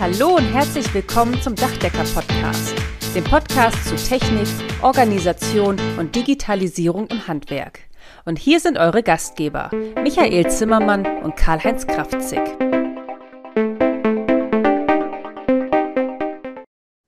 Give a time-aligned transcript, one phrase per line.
[0.00, 2.72] Hallo und herzlich willkommen zum Dachdecker-Podcast,
[3.16, 4.46] dem Podcast zu Technik,
[4.80, 7.80] Organisation und Digitalisierung im Handwerk.
[8.24, 12.38] Und hier sind eure Gastgeber, Michael Zimmermann und Karl-Heinz Kraftzig.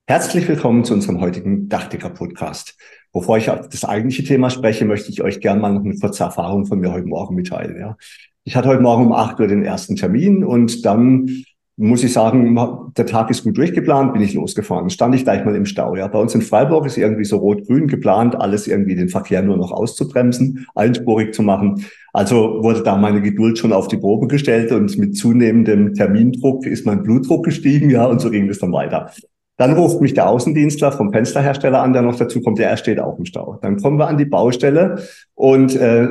[0.08, 2.76] Herzlich willkommen zu unserem heutigen Dachdecker-Podcast.
[3.12, 6.24] Bevor ich auf das eigentliche Thema spreche, möchte ich euch gerne mal noch eine kurze
[6.24, 7.78] Erfahrung von mir heute Morgen mitteilen.
[7.78, 7.96] Ja.
[8.42, 11.44] Ich hatte heute Morgen um 8 Uhr den ersten Termin und dann
[11.80, 12.58] muss ich sagen,
[12.94, 14.90] der Tag ist gut durchgeplant, bin ich losgefahren.
[14.90, 15.96] Stand ich gleich mal im Stau.
[15.96, 19.56] Ja, bei uns in Freiburg ist irgendwie so rot-grün geplant, alles irgendwie den Verkehr nur
[19.56, 21.86] noch auszubremsen, einspurig zu machen.
[22.12, 26.84] Also wurde da meine Geduld schon auf die Probe gestellt und mit zunehmendem Termindruck ist
[26.84, 29.10] mein Blutdruck gestiegen, ja, und so ging es dann weiter.
[29.56, 33.18] Dann ruft mich der Außendienstler vom Fensterhersteller an, der noch dazu kommt, der steht auch
[33.18, 33.58] im Stau.
[33.62, 35.02] Dann kommen wir an die Baustelle
[35.34, 36.08] und äh,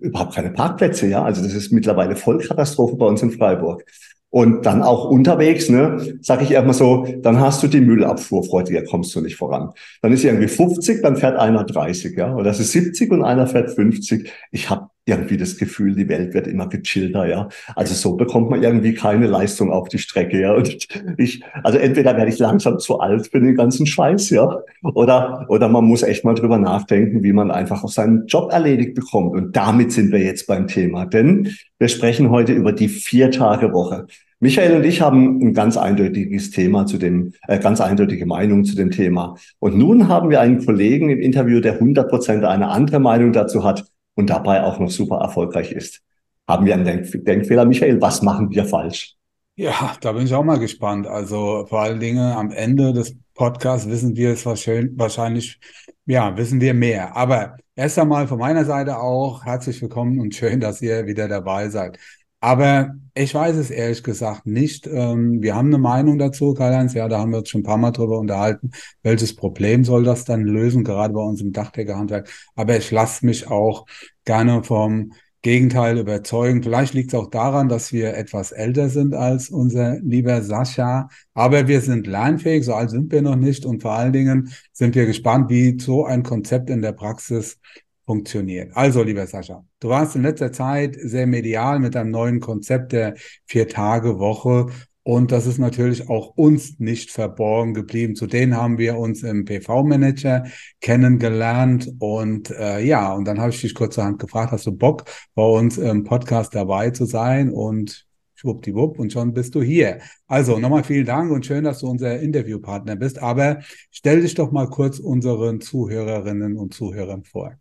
[0.00, 1.22] überhaupt keine Parkplätze, ja.
[1.22, 3.84] Also das ist mittlerweile Vollkatastrophe bei uns in Freiburg.
[4.30, 8.84] Und dann auch unterwegs, ne, sage ich erstmal so, dann hast du die Müllabfuhr, Freunde,
[8.84, 9.72] kommst du nicht voran.
[10.02, 13.48] Dann ist irgendwie 50, dann fährt einer 30, ja, oder das ist 70 und einer
[13.48, 14.30] fährt 50.
[14.52, 17.48] Ich habe irgendwie das Gefühl, die Welt wird immer gechillter, ja.
[17.74, 20.54] Also so bekommt man irgendwie keine Leistung auf die Strecke, ja.
[20.54, 25.46] Und ich, also entweder werde ich langsam zu alt für den ganzen Scheiß, ja, oder,
[25.48, 29.34] oder man muss echt mal drüber nachdenken, wie man einfach auch seinen Job erledigt bekommt.
[29.34, 34.06] Und damit sind wir jetzt beim Thema, denn wir sprechen heute über die Vier-Tage-Woche.
[34.42, 38.74] Michael und ich haben ein ganz eindeutiges Thema zu dem, äh, ganz eindeutige Meinung zu
[38.74, 39.36] dem Thema.
[39.58, 43.64] Und nun haben wir einen Kollegen im Interview, der 100 Prozent eine andere Meinung dazu
[43.64, 43.84] hat
[44.20, 46.02] und dabei auch noch super erfolgreich ist.
[46.46, 48.00] Haben wir einen Denk Denkfehler, Michael?
[48.00, 49.16] Was machen wir falsch?
[49.56, 51.06] Ja, da bin ich auch mal gespannt.
[51.06, 55.58] Also vor allen Dingen am Ende des Podcasts wissen wir es wahrscheinlich,
[56.06, 57.16] ja, wissen wir mehr.
[57.16, 61.68] Aber erst einmal von meiner Seite auch herzlich willkommen und schön, dass ihr wieder dabei
[61.68, 61.98] seid.
[62.40, 64.86] Aber ich weiß es ehrlich gesagt nicht.
[64.86, 66.94] Ähm, wir haben eine Meinung dazu, Karl-Heinz.
[66.94, 68.70] Ja, da haben wir uns schon ein paar Mal drüber unterhalten.
[69.02, 72.30] Welches Problem soll das dann lösen, gerade bei uns im Dachdeckerhandwerk?
[72.56, 73.84] Aber ich lasse mich auch
[74.24, 76.62] gerne vom Gegenteil überzeugen.
[76.62, 81.08] Vielleicht liegt es auch daran, dass wir etwas älter sind als unser lieber Sascha.
[81.32, 83.64] Aber wir sind lernfähig, so alt sind wir noch nicht.
[83.64, 87.58] Und vor allen Dingen sind wir gespannt, wie so ein Konzept in der Praxis
[88.04, 88.72] funktioniert.
[88.76, 93.14] Also, lieber Sascha, du warst in letzter Zeit sehr medial mit deinem neuen Konzept der
[93.46, 94.66] Vier-Tage-Woche.
[95.02, 98.14] Und das ist natürlich auch uns nicht verborgen geblieben.
[98.14, 100.44] Zu denen haben wir uns im PV-Manager
[100.80, 101.90] kennengelernt.
[101.98, 105.78] Und äh, ja, und dann habe ich dich kurzerhand gefragt, hast du Bock, bei uns
[105.78, 107.50] im Podcast dabei zu sein?
[107.50, 108.06] Und
[108.40, 109.98] schwuppdiwupp, und schon bist du hier.
[110.26, 113.22] Also nochmal vielen Dank und schön, dass du unser Interviewpartner bist.
[113.22, 113.58] Aber
[113.90, 117.54] stell dich doch mal kurz unseren Zuhörerinnen und Zuhörern vor.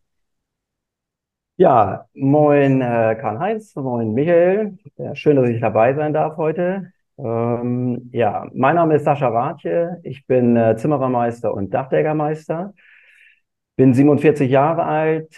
[1.58, 4.78] Ja, moin äh, Karl-Heinz, moin Michael.
[4.98, 6.94] Ja, schön, dass ich dabei sein darf heute.
[7.22, 10.00] Ähm, ja, mein Name ist Sascha Rathje.
[10.04, 12.74] Ich bin äh, Zimmerermeister und Dachdeckermeister.
[13.76, 15.36] Bin 47 Jahre alt,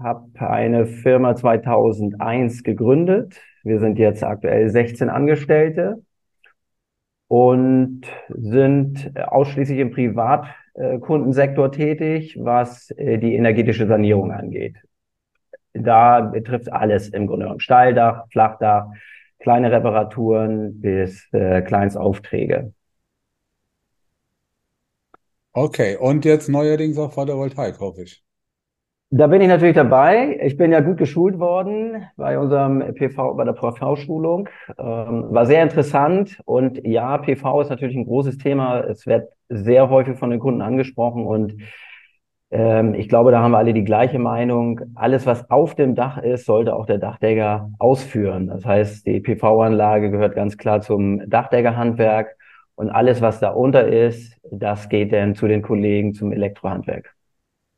[0.00, 3.40] habe eine Firma 2001 gegründet.
[3.62, 6.02] Wir sind jetzt aktuell 16 Angestellte
[7.28, 14.76] und sind ausschließlich im Privatkundensektor tätig, was äh, die energetische Sanierung angeht.
[15.72, 17.60] Da betrifft alles im Grunde genommen.
[17.60, 18.88] Steildach, Flachdach,
[19.38, 22.72] kleine Reparaturen bis äh, Kleinstaufträge.
[25.52, 28.22] Okay, und jetzt neuerdings auch Photovoltaik, hoffe ich.
[29.10, 30.38] Da bin ich natürlich dabei.
[30.42, 34.48] Ich bin ja gut geschult worden bei unserem PV, bei der PV-Schulung.
[34.76, 36.40] Ähm, war sehr interessant.
[36.44, 38.80] Und ja, PV ist natürlich ein großes Thema.
[38.80, 41.54] Es wird sehr häufig von den Kunden angesprochen und
[42.50, 44.80] ähm, ich glaube, da haben wir alle die gleiche Meinung.
[44.94, 48.46] Alles, was auf dem Dach ist, sollte auch der Dachdecker ausführen.
[48.48, 52.36] Das heißt, die PV-Anlage gehört ganz klar zum Dachdeckerhandwerk
[52.76, 57.14] und alles, was da unter ist, das geht dann zu den Kollegen zum Elektrohandwerk.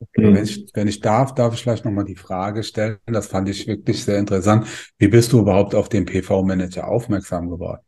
[0.01, 0.23] Okay.
[0.23, 2.99] Wenn, ich, wenn ich darf, darf ich vielleicht nochmal die Frage stellen.
[3.07, 4.67] Das fand ich wirklich sehr interessant.
[4.99, 7.81] Wie bist du überhaupt auf den PV-Manager aufmerksam geworden?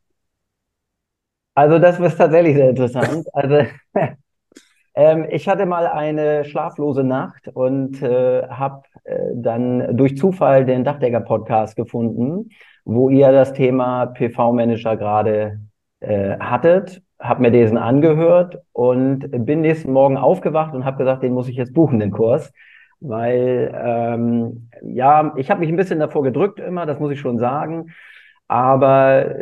[1.55, 3.27] Also das ist tatsächlich sehr interessant.
[3.33, 3.67] Also
[5.01, 10.85] Ähm, ich hatte mal eine schlaflose Nacht und äh, habe äh, dann durch Zufall den
[10.85, 12.51] Dachdecker-Podcast gefunden,
[12.85, 15.61] wo ihr das Thema PV-Manager gerade
[16.01, 21.33] äh, hattet, habe mir diesen angehört und bin nächsten Morgen aufgewacht und habe gesagt, den
[21.33, 22.53] muss ich jetzt buchen, den Kurs.
[23.01, 27.39] Weil, ähm, ja, ich habe mich ein bisschen davor gedrückt immer, das muss ich schon
[27.39, 27.87] sagen.
[28.49, 29.35] Aber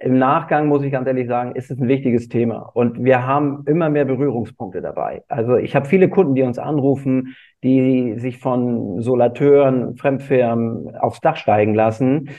[0.00, 2.70] im Nachgang muss ich ganz ehrlich sagen, ist es ein wichtiges Thema.
[2.72, 5.24] Und wir haben immer mehr Berührungspunkte dabei.
[5.28, 7.34] Also ich habe viele Kunden, die uns anrufen,
[7.64, 12.30] die sich von Solateuren, Fremdfirmen aufs Dach steigen lassen.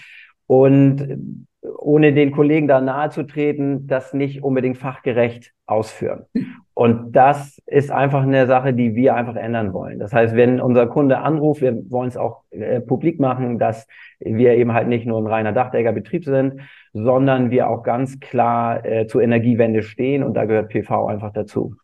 [0.47, 1.45] Und
[1.77, 6.25] ohne den Kollegen da nahe zu treten, das nicht unbedingt fachgerecht ausführen.
[6.73, 9.99] Und das ist einfach eine Sache, die wir einfach ändern wollen.
[9.99, 13.87] Das heißt, wenn unser Kunde anruft, wir wollen es auch äh, publik machen, dass
[14.19, 16.61] wir eben halt nicht nur ein reiner Dachdeckerbetrieb sind,
[16.91, 21.75] sondern wir auch ganz klar äh, zur Energiewende stehen und da gehört PV einfach dazu.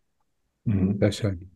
[0.64, 0.98] Mhm.
[0.98, 1.50] Sehr schön.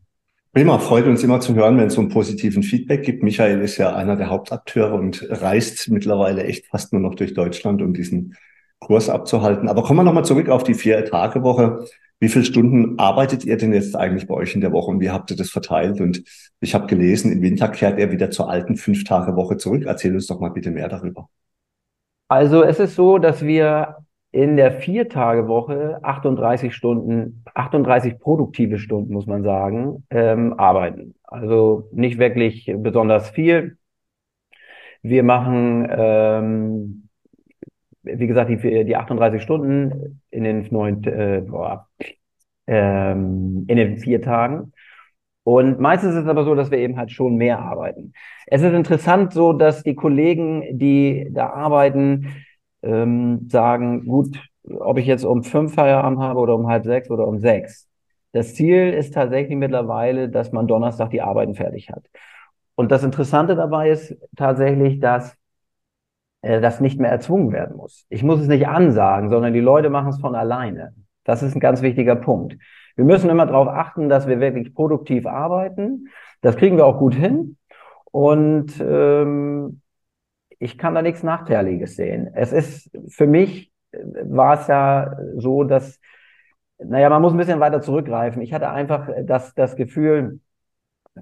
[0.55, 3.23] Prima, freut uns immer zu hören, wenn es so einen positiven Feedback gibt.
[3.23, 7.81] Michael ist ja einer der Hauptakteure und reist mittlerweile echt fast nur noch durch Deutschland,
[7.81, 8.37] um diesen
[8.79, 9.67] Kurs abzuhalten.
[9.67, 11.83] Aber kommen wir nochmal zurück auf die Vier-Tage-Woche.
[12.21, 15.09] Wie viele Stunden arbeitet ihr denn jetzt eigentlich bei euch in der Woche und wie
[15.09, 15.99] habt ihr das verteilt?
[15.99, 16.23] Und
[16.61, 19.83] ich habe gelesen, im Winter kehrt er wieder zur alten Fünf-Tage-Woche zurück.
[19.85, 21.27] Erzähl uns doch mal bitte mehr darüber.
[22.29, 24.04] Also es ist so, dass wir
[24.35, 31.15] in der Vier-Tage-Woche 38 Stunden, 38 produktive Stunden, muss man sagen, ähm, arbeiten.
[31.23, 33.77] Also nicht wirklich besonders viel.
[35.01, 37.07] Wir machen, ähm,
[38.03, 41.87] wie gesagt, die, die 38 Stunden in den neun, äh, boah,
[42.67, 44.73] ähm, in den vier Tagen.
[45.43, 48.11] Und meistens ist es aber so, dass wir eben halt schon mehr arbeiten.
[48.47, 52.44] Es ist interessant so, dass die Kollegen, die da arbeiten,
[52.85, 57.27] ähm, sagen, gut, ob ich jetzt um fünf Feierabend habe oder um halb sechs oder
[57.27, 57.87] um sechs.
[58.31, 62.05] Das Ziel ist tatsächlich mittlerweile, dass man Donnerstag die Arbeiten fertig hat.
[62.75, 65.37] Und das Interessante dabei ist tatsächlich, dass
[66.41, 68.05] äh, das nicht mehr erzwungen werden muss.
[68.09, 70.93] Ich muss es nicht ansagen, sondern die Leute machen es von alleine.
[71.23, 72.57] Das ist ein ganz wichtiger Punkt.
[72.95, 76.09] Wir müssen immer darauf achten, dass wir wirklich produktiv arbeiten.
[76.41, 77.57] Das kriegen wir auch gut hin.
[78.11, 79.81] Und ähm,
[80.59, 82.29] ich kann da nichts Nachteiliges sehen.
[82.33, 83.71] Es ist für mich
[84.23, 85.99] war es ja so, dass,
[86.77, 88.41] naja, man muss ein bisschen weiter zurückgreifen.
[88.41, 90.39] Ich hatte einfach das, das Gefühl,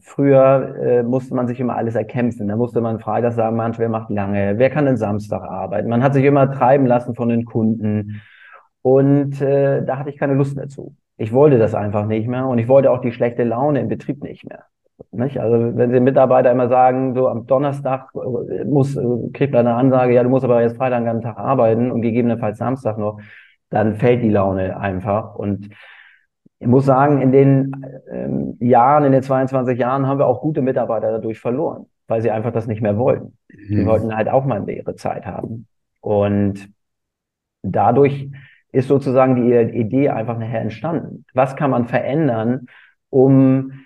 [0.01, 2.47] Früher äh, musste man sich immer alles erkämpfen.
[2.47, 5.87] Da musste man Freitag sagen, manch, wer macht lange, wer kann den Samstag arbeiten.
[5.87, 8.21] Man hat sich immer treiben lassen von den Kunden.
[8.81, 10.95] Und äh, da hatte ich keine Lust mehr zu.
[11.17, 14.23] Ich wollte das einfach nicht mehr und ich wollte auch die schlechte Laune im Betrieb
[14.23, 14.65] nicht mehr.
[15.13, 15.39] Nicht?
[15.39, 19.75] Also wenn Sie Mitarbeiter immer sagen, so am Donnerstag äh, muss, äh, kriegt man eine
[19.75, 23.19] Ansage, ja, du musst aber jetzt Freitag einen ganzen Tag arbeiten und gegebenenfalls Samstag noch,
[23.69, 25.35] dann fällt die Laune einfach.
[25.35, 25.69] Und
[26.59, 30.61] ich muss sagen, in den ähm, Jahren, in den 22 Jahren haben wir auch gute
[30.61, 33.37] Mitarbeiter dadurch verloren, weil sie einfach das nicht mehr wollten.
[33.49, 33.75] Mhm.
[33.75, 35.67] Die wollten halt auch mal ihre Zeit haben.
[36.01, 36.69] Und
[37.61, 38.29] dadurch
[38.71, 41.25] ist sozusagen die Idee einfach nachher entstanden.
[41.33, 42.65] Was kann man verändern,
[43.09, 43.83] um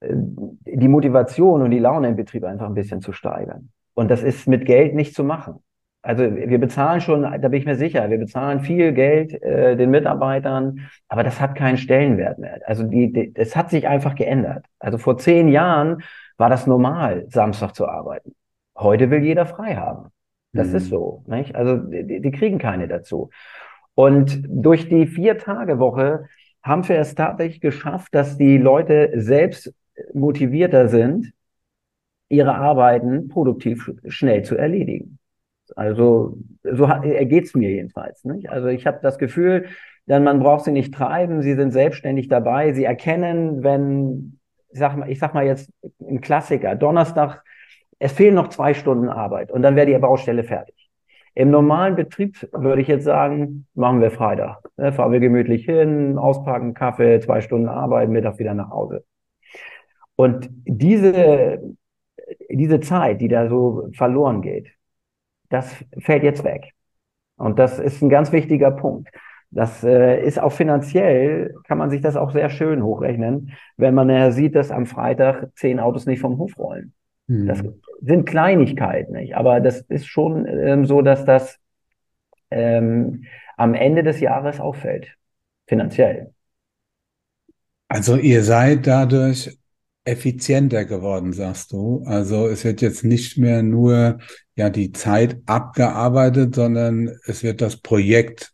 [0.00, 3.70] die Motivation und die Laune im Betrieb einfach ein bisschen zu steigern.
[3.94, 5.56] Und das ist mit Geld nicht zu machen.
[6.02, 9.90] Also wir bezahlen schon, da bin ich mir sicher, wir bezahlen viel Geld äh, den
[9.90, 12.60] Mitarbeitern, aber das hat keinen Stellenwert mehr.
[12.66, 14.64] Also die, die, das hat sich einfach geändert.
[14.78, 16.02] Also vor zehn Jahren
[16.36, 18.36] war das normal, Samstag zu arbeiten.
[18.78, 20.10] Heute will jeder frei haben.
[20.52, 20.76] Das mhm.
[20.76, 21.24] ist so.
[21.26, 21.56] Nicht?
[21.56, 23.30] Also die, die kriegen keine dazu.
[23.94, 26.26] Und durch die Vier-Tage-Woche
[26.62, 29.74] haben wir es tatsächlich geschafft, dass die Leute selbst
[30.14, 31.32] motivierter sind,
[32.28, 35.18] ihre Arbeiten produktiv schnell zu erledigen.
[35.76, 38.24] Also so ergeht es mir jedenfalls.
[38.24, 38.50] Nicht?
[38.50, 39.66] Also ich habe das Gefühl,
[40.06, 44.38] dann man braucht sie nicht treiben, sie sind selbstständig dabei, sie erkennen, wenn,
[44.70, 47.42] ich sag mal, ich sag mal jetzt ein Klassiker, Donnerstag,
[47.98, 50.74] es fehlen noch zwei Stunden Arbeit und dann wäre die Baustelle fertig.
[51.34, 54.58] Im normalen Betrieb würde ich jetzt sagen, machen wir Freitag.
[54.76, 59.04] Ne, fahren wir gemütlich hin, auspacken, Kaffee, zwei Stunden Arbeit, Mittag wieder nach Hause.
[60.20, 61.62] Und diese,
[62.50, 64.66] diese Zeit, die da so verloren geht,
[65.48, 66.72] das fällt jetzt weg.
[67.36, 69.10] Und das ist ein ganz wichtiger Punkt.
[69.52, 74.10] Das äh, ist auch finanziell, kann man sich das auch sehr schön hochrechnen, wenn man
[74.10, 76.94] äh, sieht, dass am Freitag zehn Autos nicht vom Hof rollen.
[77.28, 77.46] Mhm.
[77.46, 77.62] Das
[78.00, 79.36] sind Kleinigkeiten, nicht?
[79.36, 81.60] Aber das ist schon ähm, so, dass das
[82.50, 83.24] ähm,
[83.56, 85.14] am Ende des Jahres auffällt,
[85.68, 86.34] finanziell.
[87.86, 89.56] Also ihr seid dadurch
[90.08, 92.02] effizienter geworden, sagst du.
[92.06, 94.18] Also es wird jetzt nicht mehr nur
[94.56, 98.52] ja die Zeit abgearbeitet, sondern es wird das Projekt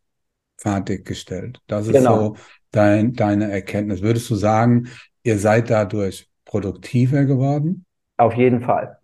[0.58, 1.60] fertiggestellt.
[1.68, 2.16] Das ist genau.
[2.16, 2.36] so
[2.72, 4.02] dein, deine Erkenntnis.
[4.02, 4.88] Würdest du sagen,
[5.22, 7.86] ihr seid dadurch produktiver geworden?
[8.16, 8.98] Auf jeden Fall.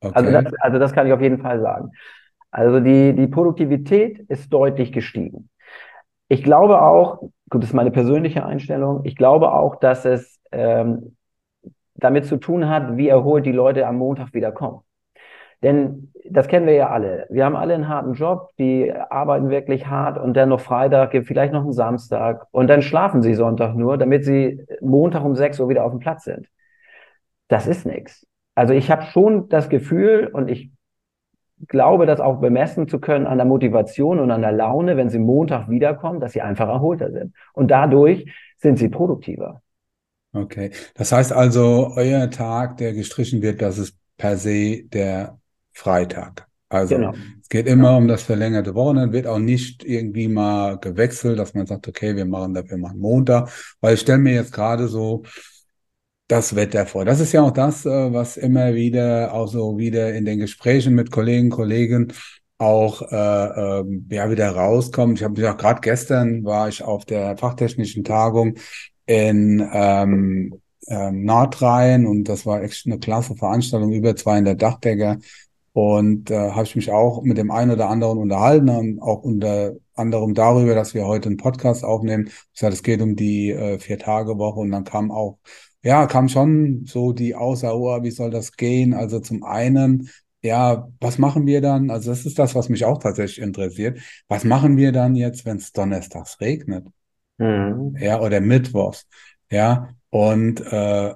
[0.00, 0.12] Okay.
[0.14, 1.92] Also, das, also das kann ich auf jeden Fall sagen.
[2.50, 5.48] Also die, die Produktivität ist deutlich gestiegen.
[6.28, 11.16] Ich glaube auch, gut, das ist meine persönliche Einstellung, ich glaube auch, dass es ähm,
[12.02, 14.80] damit zu tun hat, wie erholt die Leute am Montag wieder kommen.
[15.62, 17.26] Denn das kennen wir ja alle.
[17.30, 21.52] Wir haben alle einen harten Job, die arbeiten wirklich hart und dann noch Freitag, vielleicht
[21.52, 25.68] noch einen Samstag und dann schlafen sie Sonntag nur, damit sie Montag um 6 Uhr
[25.68, 26.48] wieder auf dem Platz sind.
[27.48, 28.26] Das ist nichts.
[28.54, 30.72] Also ich habe schon das Gefühl und ich
[31.68, 35.18] glaube, das auch bemessen zu können an der Motivation und an der Laune, wenn sie
[35.18, 37.34] Montag wiederkommen, dass sie einfach erholter sind.
[37.52, 39.62] Und dadurch sind sie produktiver.
[40.32, 40.70] Okay.
[40.94, 45.38] Das heißt also, euer Tag, der gestrichen wird, das ist per se der
[45.72, 46.46] Freitag.
[46.68, 47.14] Also genau.
[47.42, 47.96] es geht immer ja.
[47.98, 52.24] um das verlängerte Wochenende, wird auch nicht irgendwie mal gewechselt, dass man sagt, okay, wir
[52.24, 53.50] machen dafür mal Montag,
[53.82, 55.22] weil ich stelle mir jetzt gerade so
[56.28, 57.04] das Wetter vor.
[57.04, 60.94] Das ist ja auch das, äh, was immer wieder auch so wieder in den Gesprächen
[60.94, 62.12] mit Kollegen, Kollegen
[62.56, 65.18] auch äh, äh, ja wieder rauskommt.
[65.18, 68.54] Ich habe ja gerade gestern war ich auf der fachtechnischen Tagung
[69.06, 75.18] in ähm, ähm, Nordrhein und das war echt eine klasse Veranstaltung, über 200 Dachdecker
[75.72, 79.72] und äh, habe ich mich auch mit dem einen oder anderen unterhalten und auch unter
[79.94, 82.28] anderem darüber, dass wir heute einen Podcast aufnehmen.
[82.52, 85.38] Ich sagte, es geht um die äh, Vier-Tage-Woche und dann kam auch,
[85.82, 88.94] ja, kam schon so die Aussage, oh, wie soll das gehen?
[88.94, 90.10] Also zum einen,
[90.42, 91.90] ja, was machen wir dann?
[91.90, 93.98] Also das ist das, was mich auch tatsächlich interessiert.
[94.28, 96.86] Was machen wir dann jetzt, wenn es donnerstags regnet?
[97.38, 97.96] Mhm.
[97.98, 99.06] Ja, oder mittwochs.
[99.50, 101.14] Ja, und äh,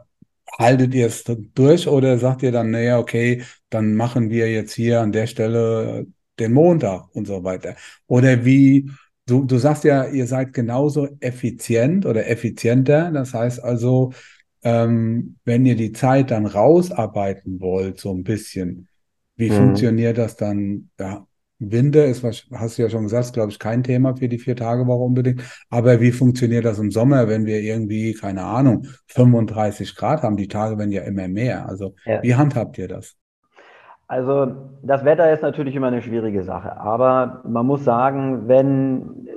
[0.58, 5.00] haltet ihr es durch oder sagt ihr dann, naja, okay, dann machen wir jetzt hier
[5.00, 6.06] an der Stelle
[6.38, 7.76] den Montag und so weiter?
[8.06, 8.90] Oder wie,
[9.26, 13.11] du, du sagst ja, ihr seid genauso effizient oder effizienter.
[13.11, 14.12] Das heißt also,
[14.62, 18.88] ähm, wenn ihr die Zeit dann rausarbeiten wollt, so ein bisschen,
[19.37, 19.54] wie mhm.
[19.54, 20.90] funktioniert das dann?
[20.99, 21.26] Ja,
[21.58, 25.42] Winter ist, hast du ja schon gesagt, glaube ich, kein Thema für die Vier-Tage-Woche unbedingt.
[25.70, 30.36] Aber wie funktioniert das im Sommer, wenn wir irgendwie, keine Ahnung, 35 Grad haben?
[30.36, 31.66] Die Tage werden ja immer mehr.
[31.68, 32.22] Also ja.
[32.22, 33.16] wie handhabt ihr das?
[34.08, 36.76] Also das Wetter ist natürlich immer eine schwierige Sache.
[36.78, 39.28] Aber man muss sagen, wenn,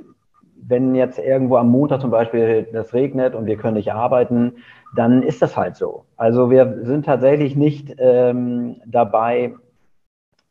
[0.62, 4.52] wenn jetzt irgendwo am Montag zum Beispiel das regnet und wir können nicht arbeiten,
[4.94, 6.04] dann ist das halt so.
[6.16, 9.54] Also wir sind tatsächlich nicht ähm, dabei,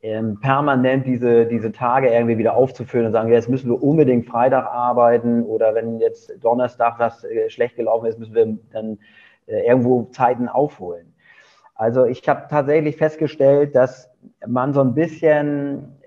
[0.02, 4.66] ähm, permanent diese, diese Tage irgendwie wieder aufzufüllen und sagen, jetzt müssen wir unbedingt Freitag
[4.66, 8.98] arbeiten oder wenn jetzt Donnerstag was äh, schlecht gelaufen ist, müssen wir dann
[9.48, 11.14] äh, irgendwo Zeiten aufholen.
[11.76, 14.10] Also ich habe tatsächlich festgestellt, dass
[14.46, 15.98] man so ein bisschen,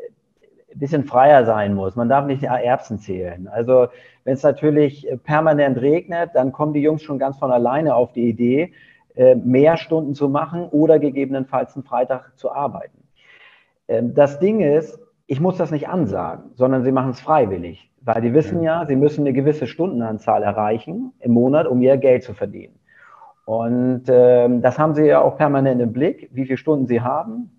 [0.71, 1.97] ein bisschen freier sein muss.
[1.97, 3.49] Man darf nicht Erbsen zählen.
[3.49, 3.89] Also
[4.25, 8.29] wenn es natürlich permanent regnet, dann kommen die Jungs schon ganz von alleine auf die
[8.29, 8.73] Idee,
[9.15, 13.02] äh, mehr Stunden zu machen oder gegebenenfalls einen Freitag zu arbeiten.
[13.93, 18.23] Ähm, das Ding ist, ich muss das nicht ansagen, sondern sie machen es freiwillig, weil
[18.23, 22.35] die wissen ja, sie müssen eine gewisse Stundenanzahl erreichen im Monat, um ihr Geld zu
[22.35, 22.75] verdienen.
[23.45, 27.51] Und ähm, das haben sie ja auch permanent im Blick, wie viele Stunden sie haben.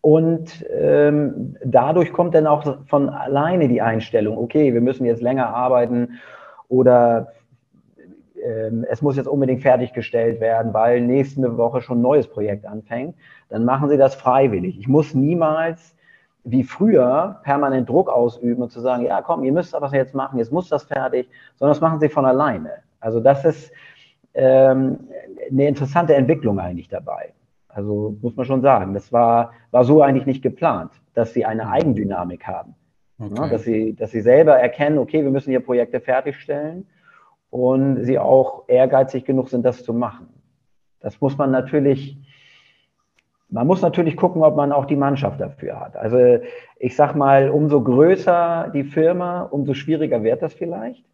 [0.00, 5.48] Und ähm, dadurch kommt dann auch von alleine die Einstellung, okay, wir müssen jetzt länger
[5.48, 6.20] arbeiten
[6.68, 7.32] oder
[8.46, 13.16] ähm, es muss jetzt unbedingt fertiggestellt werden, weil nächste Woche schon ein neues Projekt anfängt,
[13.48, 14.78] dann machen Sie das freiwillig.
[14.78, 15.96] Ich muss niemals
[16.44, 20.38] wie früher permanent Druck ausüben und zu sagen, ja komm, ihr müsst das jetzt machen,
[20.38, 22.70] jetzt muss das fertig, sondern das machen Sie von alleine.
[23.00, 23.72] Also das ist
[24.34, 25.08] ähm,
[25.50, 27.32] eine interessante Entwicklung eigentlich dabei.
[27.68, 31.68] Also muss man schon sagen, das war, war so eigentlich nicht geplant, dass Sie eine
[31.68, 32.76] Eigendynamik haben.
[33.18, 33.34] Okay.
[33.34, 36.86] Ja, dass, sie, dass Sie selber erkennen, okay, wir müssen hier Projekte fertigstellen
[37.50, 40.28] und sie auch ehrgeizig genug sind, das zu machen.
[41.00, 42.18] Das muss man natürlich,
[43.48, 45.96] man muss natürlich gucken, ob man auch die Mannschaft dafür hat.
[45.96, 46.44] Also
[46.78, 51.04] ich sag mal, umso größer die Firma, umso schwieriger wird das vielleicht.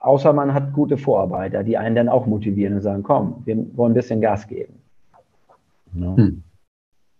[0.00, 3.92] Außer man hat gute Vorarbeiter, die einen dann auch motivieren und sagen, komm, wir wollen
[3.92, 4.74] ein bisschen Gas geben.
[5.94, 6.16] Ja.
[6.16, 6.42] Hm.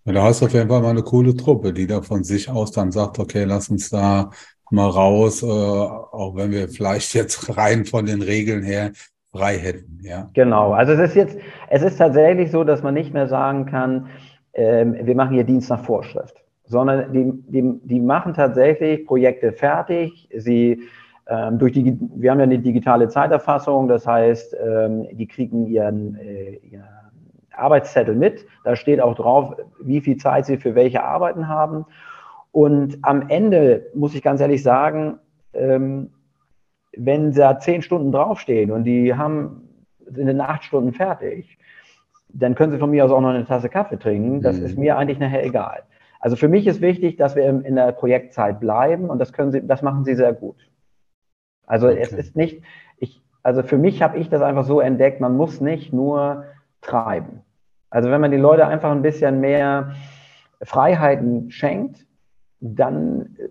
[0.07, 2.73] Da hast du auf jeden Fall mal eine coole Truppe, die da von sich aus
[2.73, 4.31] dann sagt, okay, lass uns da
[4.75, 8.93] mal raus, äh, auch wenn wir vielleicht jetzt rein von den Regeln her
[9.33, 9.99] frei hätten.
[10.03, 10.31] Ja.
[10.35, 11.39] Genau, also es ist jetzt,
[11.71, 14.09] es ist tatsächlich so, dass man nicht mehr sagen kann,
[14.55, 20.29] ähm, wir machen hier Dienst nach Vorschrift, sondern die, die, die machen tatsächlich Projekte fertig.
[20.37, 20.83] Sie
[21.27, 26.17] ähm, durch die, wir haben ja eine digitale Zeiterfassung, das heißt, ähm, die kriegen ihren,
[26.17, 26.85] äh, ihren
[27.57, 28.47] Arbeitszettel mit.
[28.65, 31.87] Da steht auch drauf, wie viel Zeit sie für welche Arbeiten haben.
[32.55, 35.19] Und am Ende muss ich ganz ehrlich sagen,
[35.55, 36.13] ähm,
[36.97, 39.69] wenn da zehn Stunden draufstehen und die haben,
[40.07, 41.59] sind in acht Stunden fertig,
[42.29, 44.41] dann können sie von mir aus auch noch eine Tasse Kaffee trinken.
[44.41, 44.67] Das mhm.
[44.67, 45.83] ist mir eigentlich nachher egal.
[46.21, 49.67] Also für mich ist wichtig, dass wir in der Projektzeit bleiben und das können sie,
[49.67, 50.71] das machen sie sehr gut.
[51.67, 51.99] Also okay.
[52.03, 52.63] es ist nicht,
[52.99, 56.45] ich, also für mich habe ich das einfach so entdeckt, man muss nicht nur
[56.83, 57.41] treiben.
[57.91, 59.97] Also wenn man die Leute einfach ein bisschen mehr
[60.63, 62.07] Freiheiten schenkt,
[62.65, 63.49] dann äh,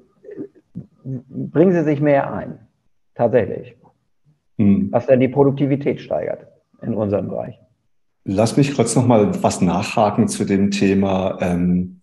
[1.04, 2.60] bringen sie sich mehr ein.
[3.16, 3.76] Tatsächlich.
[4.58, 4.90] Hm.
[4.92, 6.48] Was dann die Produktivität steigert
[6.82, 7.60] in unserem Bereich.
[8.26, 12.02] Lass mich kurz noch mal was nachhaken zu dem Thema ähm,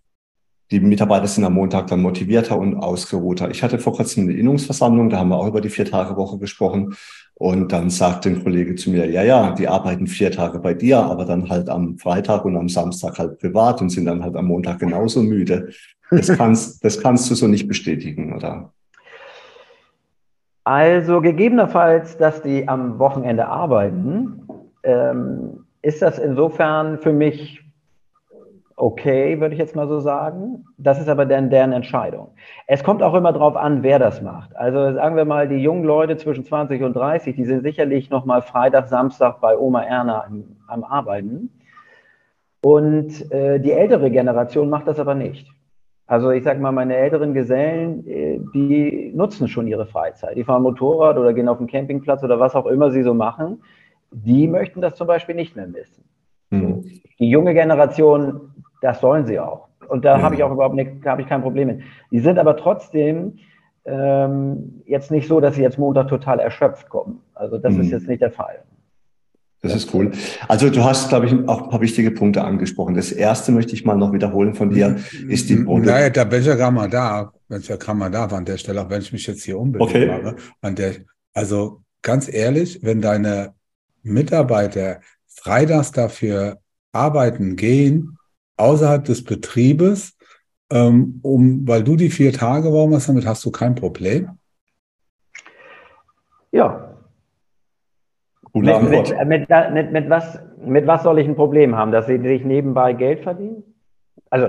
[0.71, 3.51] die Mitarbeiter sind am Montag dann motivierter und ausgeruhter.
[3.51, 6.95] Ich hatte vor kurzem eine Innungsversammlung, da haben wir auch über die Vier-Tage-Woche gesprochen.
[7.35, 10.99] Und dann sagt ein Kollege zu mir, ja, ja, die arbeiten vier Tage bei dir,
[10.99, 14.47] aber dann halt am Freitag und am Samstag halt privat und sind dann halt am
[14.47, 15.71] Montag genauso müde.
[16.11, 18.73] Das kannst, das kannst du so nicht bestätigen, oder?
[20.65, 24.43] Also gegebenenfalls, dass die am Wochenende arbeiten,
[24.83, 27.65] ähm, ist das insofern für mich
[28.81, 30.65] okay, würde ich jetzt mal so sagen.
[30.79, 32.29] Das ist aber dann deren Entscheidung.
[32.67, 34.57] Es kommt auch immer darauf an, wer das macht.
[34.57, 38.25] Also sagen wir mal, die jungen Leute zwischen 20 und 30, die sind sicherlich noch
[38.25, 41.51] mal Freitag, Samstag bei Oma Erna am, am Arbeiten.
[42.63, 45.49] Und äh, die ältere Generation macht das aber nicht.
[46.11, 50.37] Also ich sage mal, meine älteren Gesellen, äh, die nutzen schon ihre Freizeit.
[50.37, 53.63] Die fahren Motorrad oder gehen auf den Campingplatz oder was auch immer sie so machen.
[54.11, 56.03] Die möchten das zum Beispiel nicht mehr missen.
[56.51, 56.85] Mhm.
[57.21, 58.51] Die junge Generation,
[58.83, 59.69] das sollen sie auch.
[59.89, 60.23] Und da ja.
[60.23, 61.83] habe ich auch überhaupt nicht, habe ich kein Problem mit.
[62.11, 63.39] Die sind aber trotzdem
[63.85, 67.21] ähm, jetzt nicht so, dass sie jetzt Montag total erschöpft kommen.
[67.35, 67.83] Also das mhm.
[67.83, 68.65] ist jetzt nicht der Fall.
[69.63, 70.11] Das ist cool.
[70.49, 72.95] Also du hast, glaube ich, auch ein paar wichtige Punkte angesprochen.
[72.95, 74.97] Das erste möchte ich mal noch wiederholen von dir,
[75.29, 75.87] ist die Produkt.
[75.87, 78.47] Naja, da bin ich ja gerade mal da, wenn ich ja gerade mal da an
[78.47, 80.11] der Stelle, auch wenn ich mich jetzt hier unbedingt okay.
[80.11, 80.37] habe.
[80.63, 80.95] An der,
[81.35, 83.53] also ganz ehrlich, wenn deine
[84.03, 86.59] Mitarbeiter freitags dafür
[86.93, 88.17] arbeiten gehen,
[88.57, 90.17] außerhalb des Betriebes,
[90.71, 94.31] ähm, um, weil du die vier Tage warum hast, damit hast du kein Problem?
[96.53, 96.90] Ja.
[98.53, 101.93] Mit, mit, mit, mit, mit, was, mit was soll ich ein Problem haben?
[101.93, 103.63] Dass sie sich nebenbei Geld verdienen?
[104.31, 104.49] Also,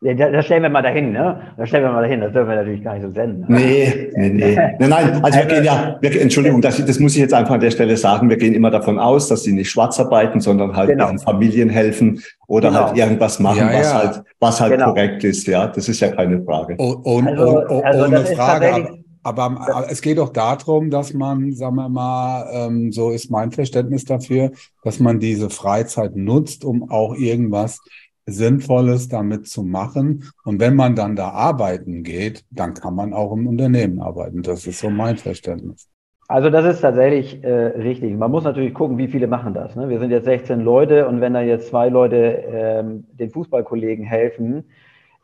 [0.00, 1.40] das stellen wir mal dahin, ne?
[1.56, 3.50] Das stellen wir mal dahin, das dürfen wir natürlich gar nicht so senden.
[3.50, 3.58] Ne?
[3.58, 4.54] Nee, nee, nee.
[4.78, 7.60] Nein, nein, also wir gehen ja, wir, Entschuldigung, das, das muss ich jetzt einfach an
[7.60, 10.90] der Stelle sagen, wir gehen immer davon aus, dass sie nicht schwarz arbeiten, sondern halt
[10.90, 11.06] genau.
[11.06, 12.88] ihren Familien helfen oder genau.
[12.88, 13.98] halt irgendwas machen, ja, was ja.
[13.98, 14.86] halt, was halt genau.
[14.86, 15.68] korrekt ist, ja.
[15.68, 16.76] Das ist ja keine Frage.
[16.76, 19.03] Und, und, also, also ohne Frage.
[19.24, 23.50] Aber, aber, es geht auch darum, dass man, sagen wir mal, ähm, so ist mein
[23.52, 27.80] Verständnis dafür, dass man diese Freizeit nutzt, um auch irgendwas
[28.26, 30.30] Sinnvolles damit zu machen.
[30.44, 34.42] Und wenn man dann da arbeiten geht, dann kann man auch im Unternehmen arbeiten.
[34.42, 35.88] Das ist so mein Verständnis.
[36.28, 38.14] Also das ist tatsächlich äh, richtig.
[38.16, 39.76] Man muss natürlich gucken, wie viele machen das.
[39.76, 39.88] Ne?
[39.88, 44.64] Wir sind jetzt 16 Leute und wenn da jetzt zwei Leute ähm, den Fußballkollegen helfen,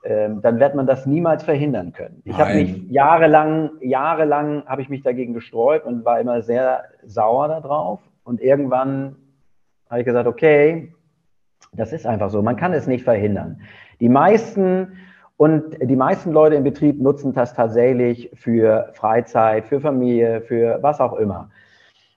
[0.03, 2.23] ähm, dann wird man das niemals verhindern können.
[2.25, 7.49] Ich habe mich jahrelang, jahrelang habe ich mich dagegen gesträubt und war immer sehr sauer
[7.49, 8.01] darauf.
[8.25, 9.17] Und irgendwann
[9.91, 10.95] habe ich gesagt, okay,
[11.73, 12.43] das ist einfach so.
[12.43, 13.61] Man kann es nicht verhindern.
[14.01, 14.97] Die meisten
[15.37, 21.01] und die meisten Leute im Betrieb nutzen das tatsächlich für Freizeit, für Familie, für was
[21.01, 21.51] auch immer.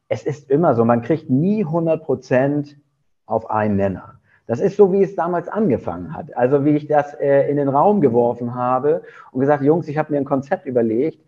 [0.09, 2.77] Es ist immer so, man kriegt nie 100 Prozent
[3.25, 4.12] auf einen Nenner.
[4.45, 6.35] Das ist so, wie es damals angefangen hat.
[6.35, 10.11] Also wie ich das äh, in den Raum geworfen habe und gesagt, Jungs, ich habe
[10.11, 11.19] mir ein Konzept überlegt.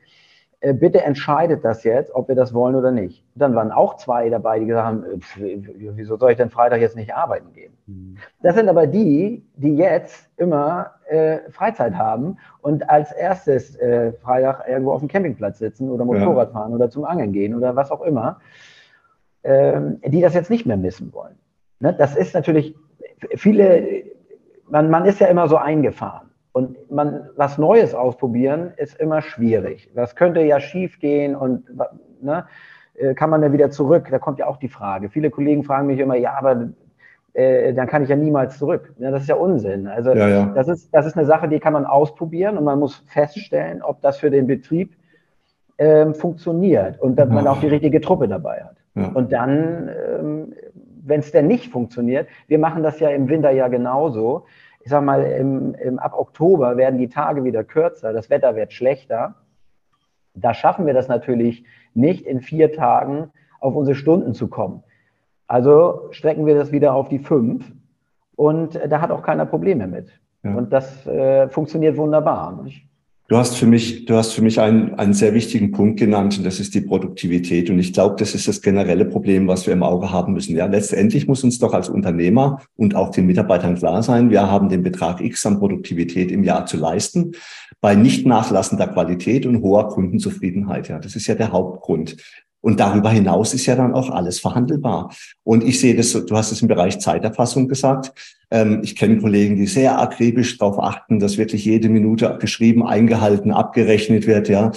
[0.60, 3.24] Äh, bitte entscheidet das jetzt, ob wir das wollen oder nicht.
[3.36, 5.04] dann waren auch zwei dabei, die gesagt haben,
[5.38, 5.58] äh,
[5.96, 7.74] wieso soll ich denn Freitag jetzt nicht arbeiten gehen?
[7.86, 8.18] Mhm.
[8.42, 14.68] Das sind aber die, die jetzt immer äh, Freizeit haben und als erstes äh, Freitag
[14.68, 18.02] irgendwo auf dem Campingplatz sitzen oder Motorrad fahren oder zum Angeln gehen oder was auch
[18.02, 18.40] immer,
[19.44, 21.36] ähm, die das jetzt nicht mehr missen wollen.
[21.80, 21.94] Ne?
[21.94, 22.76] Das ist natürlich,
[23.36, 24.04] viele,
[24.70, 26.30] man, man ist ja immer so eingefahren.
[26.52, 29.92] Und man was Neues ausprobieren ist immer schwierig.
[29.94, 31.66] Das könnte ja schief gehen und
[32.22, 32.46] ne,
[32.94, 34.08] äh, kann man dann wieder zurück?
[34.10, 35.10] Da kommt ja auch die Frage.
[35.10, 36.70] Viele Kollegen fragen mich immer, ja, aber
[37.34, 38.94] äh, dann kann ich ja niemals zurück.
[39.00, 39.88] Ja, das ist ja Unsinn.
[39.88, 40.46] Also ja, ja.
[40.56, 44.02] Das, ist, das ist eine Sache, die kann man ausprobieren und man muss feststellen, ob
[44.02, 44.96] das für den Betrieb
[45.78, 48.78] ähm, funktioniert und dass man auch die richtige Truppe dabei hat.
[49.14, 50.54] Und dann, ähm,
[51.06, 54.46] wenn es denn nicht funktioniert, wir machen das ja im Winter ja genauso.
[54.82, 58.74] Ich sag mal, im, im, ab Oktober werden die Tage wieder kürzer, das Wetter wird
[58.74, 59.36] schlechter.
[60.34, 64.84] Da schaffen wir das natürlich nicht in vier Tagen auf unsere Stunden zu kommen.
[65.48, 67.72] Also strecken wir das wieder auf die fünf
[68.36, 70.10] und da hat auch keiner Probleme mit.
[70.44, 70.54] Ja.
[70.56, 72.62] Und das äh, funktioniert wunderbar.
[72.64, 72.88] Nicht?
[73.28, 76.44] Du hast für mich, du hast für mich einen, einen sehr wichtigen Punkt genannt und
[76.44, 77.72] das ist die Produktivität.
[77.72, 80.56] Und ich glaube, das ist das generelle Problem, was wir im Auge haben müssen.
[80.56, 84.70] Ja, letztendlich muss uns doch als Unternehmer und auch den Mitarbeitern klar sein, wir haben
[84.70, 87.32] den Betrag X an Produktivität im Jahr zu leisten
[87.82, 90.88] bei nicht nachlassender Qualität und hoher Kundenzufriedenheit.
[90.90, 92.18] Ja, das ist ja der Hauptgrund.
[92.62, 95.12] Und darüber hinaus ist ja dann auch alles verhandelbar.
[95.44, 98.12] Und ich sehe das, du hast es im Bereich Zeiterfassung gesagt.
[98.52, 103.52] Ähm, ich kenne Kollegen, die sehr akribisch darauf achten, dass wirklich jede Minute geschrieben, eingehalten,
[103.52, 104.72] abgerechnet wird, ja.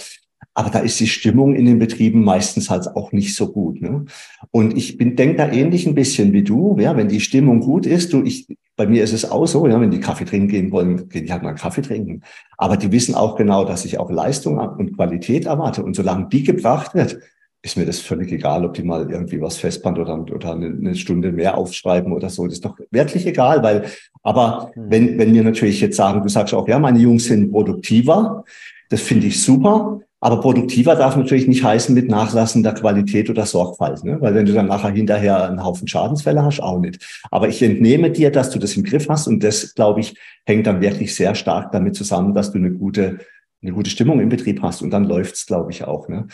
[0.54, 3.80] aber da ist die Stimmung in den Betrieben meistens halt auch nicht so gut.
[3.80, 4.06] Ne?
[4.50, 6.76] Und ich bin denke da ähnlich ein bisschen wie du.
[6.78, 9.80] Ja, wenn die Stimmung gut ist, du, ich, bei mir ist es auch so, ja,
[9.80, 12.22] wenn die Kaffee trinken gehen wollen, gehen die halt mal Kaffee trinken.
[12.56, 15.82] Aber die wissen auch genau, dass ich auch Leistung und Qualität erwarte.
[15.82, 17.18] Und solange die gebracht wird,
[17.62, 21.32] ist mir das völlig egal, ob die mal irgendwie was festband oder, oder eine, Stunde
[21.32, 22.44] mehr aufschreiben oder so.
[22.44, 23.86] Das ist doch wirklich egal, weil,
[24.22, 24.90] aber mhm.
[24.90, 28.44] wenn, wenn wir natürlich jetzt sagen, du sagst auch, ja, meine Jungs sind produktiver,
[28.90, 30.00] das finde ich super.
[30.20, 34.20] Aber produktiver darf natürlich nicht heißen mit nachlassender Qualität oder Sorgfalt, ne?
[34.20, 37.22] weil wenn du dann nachher hinterher einen Haufen Schadensfälle hast, auch nicht.
[37.30, 40.66] Aber ich entnehme dir, dass du das im Griff hast und das, glaube ich, hängt
[40.66, 43.18] dann wirklich sehr stark damit zusammen, dass du eine gute
[43.62, 46.08] eine gute Stimmung im Betrieb hast und dann läuft's, glaube ich, auch.
[46.08, 46.26] Ne?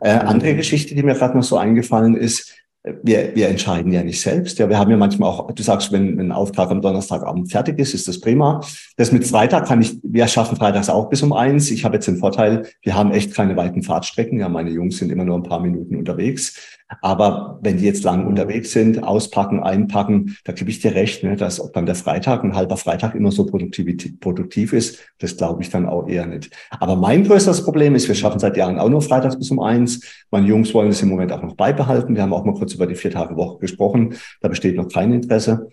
[0.00, 2.54] Äh, andere Geschichte, die mir gerade noch so eingefallen ist,
[3.02, 4.58] wir, wir entscheiden ja nicht selbst.
[4.58, 7.78] Ja, wir haben ja manchmal auch, du sagst, wenn, wenn ein Auftrag am Donnerstagabend fertig
[7.78, 8.60] ist, ist das prima.
[8.96, 11.70] Das mit Freitag kann ich, wir schaffen freitags auch bis um eins.
[11.70, 14.40] Ich habe jetzt den Vorteil, wir haben echt keine weiten Fahrtstrecken.
[14.40, 16.78] Ja, meine Jungs sind immer nur ein paar Minuten unterwegs.
[17.02, 21.36] Aber wenn die jetzt lang unterwegs sind, auspacken, einpacken, da gebe ich dir recht, ne,
[21.36, 25.70] dass ob dann der Freitag, ein halber Freitag immer so produktiv ist, das glaube ich
[25.70, 26.50] dann auch eher nicht.
[26.70, 30.00] Aber mein größeres Problem ist, wir schaffen seit Jahren auch nur freitags bis um eins.
[30.30, 32.14] Meine Jungs wollen es im Moment auch noch beibehalten.
[32.14, 34.14] Wir haben auch mal kurz über die vier Tage Woche gesprochen.
[34.40, 35.68] Da besteht noch kein Interesse.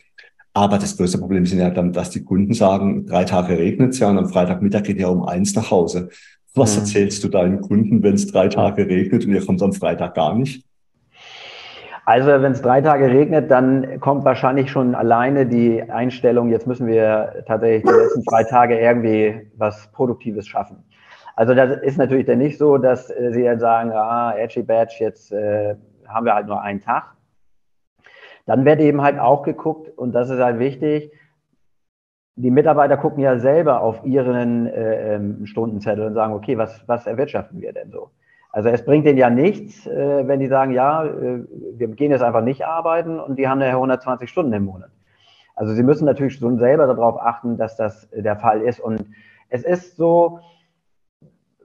[0.54, 4.00] Aber das größte Problem sind ja dann, dass die Kunden sagen, drei Tage regnet es
[4.00, 6.10] ja und am Freitagmittag geht ja um eins nach Hause.
[6.56, 6.82] Was mhm.
[6.82, 10.36] erzählst du deinen Kunden, wenn es drei Tage regnet und ihr kommt am Freitag gar
[10.36, 10.64] nicht?
[12.08, 16.88] Also wenn es drei Tage regnet, dann kommt wahrscheinlich schon alleine die Einstellung, jetzt müssen
[16.88, 20.86] wir tatsächlich die letzten zwei Tage irgendwie was Produktives schaffen.
[21.36, 24.96] Also das ist natürlich dann nicht so, dass äh, sie dann sagen, ah, Edgy Badge,
[25.00, 25.76] jetzt äh,
[26.08, 27.14] haben wir halt nur einen Tag.
[28.46, 31.12] Dann wird eben halt auch geguckt, und das ist halt wichtig,
[32.38, 37.06] die Mitarbeiter gucken ja selber auf ihren äh, ähm, Stundenzettel und sagen, okay, was, was
[37.06, 38.12] erwirtschaften wir denn so?
[38.58, 41.44] Also es bringt denen ja nichts, äh, wenn die sagen, ja, äh,
[41.78, 44.90] wir gehen jetzt einfach nicht arbeiten und die haben ja 120 Stunden im Monat.
[45.54, 48.80] Also sie müssen natürlich schon selber darauf achten, dass das der Fall ist.
[48.80, 49.06] Und
[49.50, 50.40] es ist so,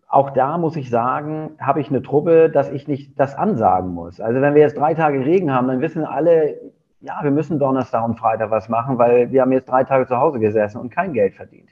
[0.06, 4.20] auch da muss ich sagen, habe ich eine Truppe, dass ich nicht das ansagen muss.
[4.20, 6.60] Also wenn wir jetzt drei Tage Regen haben, dann wissen alle,
[7.00, 10.18] ja, wir müssen Donnerstag und Freitag was machen, weil wir haben jetzt drei Tage zu
[10.18, 11.70] Hause gesessen und kein Geld verdient.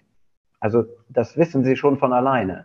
[0.61, 2.65] Also das wissen sie schon von alleine.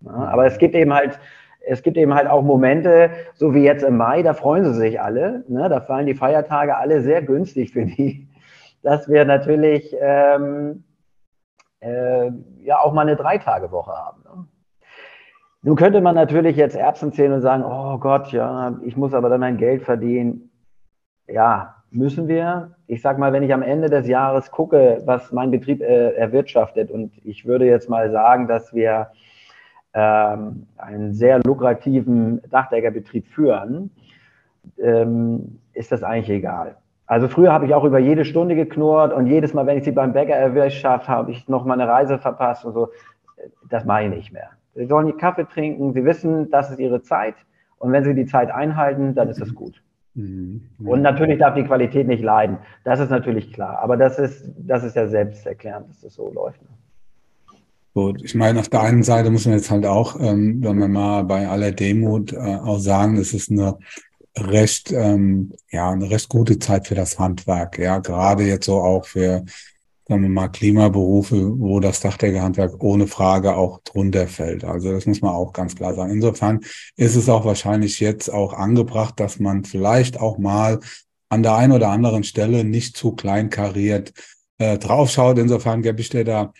[0.00, 1.20] Ja, aber es gibt eben halt
[1.66, 5.00] es gibt eben halt auch Momente, so wie jetzt im Mai, da freuen sie sich
[5.00, 5.44] alle.
[5.48, 5.68] Ne?
[5.68, 8.28] Da fallen die Feiertage alle sehr günstig für die,
[8.82, 10.84] dass wir natürlich ähm,
[11.80, 12.30] äh,
[12.62, 14.22] ja auch mal eine Drei-Tage-Woche haben.
[14.22, 14.46] Ne?
[15.62, 19.28] Nun könnte man natürlich jetzt Erbsen zählen und sagen, oh Gott, ja, ich muss aber
[19.28, 20.50] dann mein Geld verdienen.
[21.26, 22.76] Ja, müssen wir.
[22.86, 26.92] Ich sag mal, wenn ich am Ende des Jahres gucke, was mein Betrieb äh, erwirtschaftet
[26.92, 29.08] und ich würde jetzt mal sagen, dass wir
[29.96, 33.90] ähm, einen sehr lukrativen Dachdeckerbetrieb führen,
[34.78, 36.76] ähm, ist das eigentlich egal.
[37.06, 39.92] Also früher habe ich auch über jede Stunde geknurrt und jedes Mal, wenn ich sie
[39.92, 42.88] beim Bäcker erwischt habe, habe ich noch mal eine Reise verpasst und so.
[43.70, 44.50] Das mache ich nicht mehr.
[44.74, 47.36] Sie sollen die Kaffee trinken, sie wissen, das ist ihre Zeit
[47.78, 49.82] und wenn sie die Zeit einhalten, dann ist es gut.
[50.14, 50.60] Mhm.
[50.84, 52.58] Und natürlich darf die Qualität nicht leiden.
[52.84, 53.78] Das ist natürlich klar.
[53.78, 56.60] Aber das ist, das ist ja selbsterklärend, dass das so läuft.
[57.96, 60.86] Gut, ich meine, auf der einen Seite muss man jetzt halt auch, ähm, wenn wir
[60.86, 63.78] mal bei aller Demut äh, auch sagen, es ist eine
[64.36, 67.78] recht, ähm, ja, eine recht gute Zeit für das Handwerk.
[67.78, 69.46] Ja, gerade jetzt so auch für,
[70.06, 74.62] sagen wir mal, Klimaberufe, wo das Dachdeckerhandwerk ohne Frage auch drunter fällt.
[74.62, 76.12] Also das muss man auch ganz klar sagen.
[76.12, 76.60] Insofern
[76.96, 80.80] ist es auch wahrscheinlich jetzt auch angebracht, dass man vielleicht auch mal
[81.30, 84.12] an der einen oder anderen Stelle nicht zu kleinkariert
[84.58, 85.38] äh, draufschaut.
[85.38, 86.52] Insofern gebe ich dir da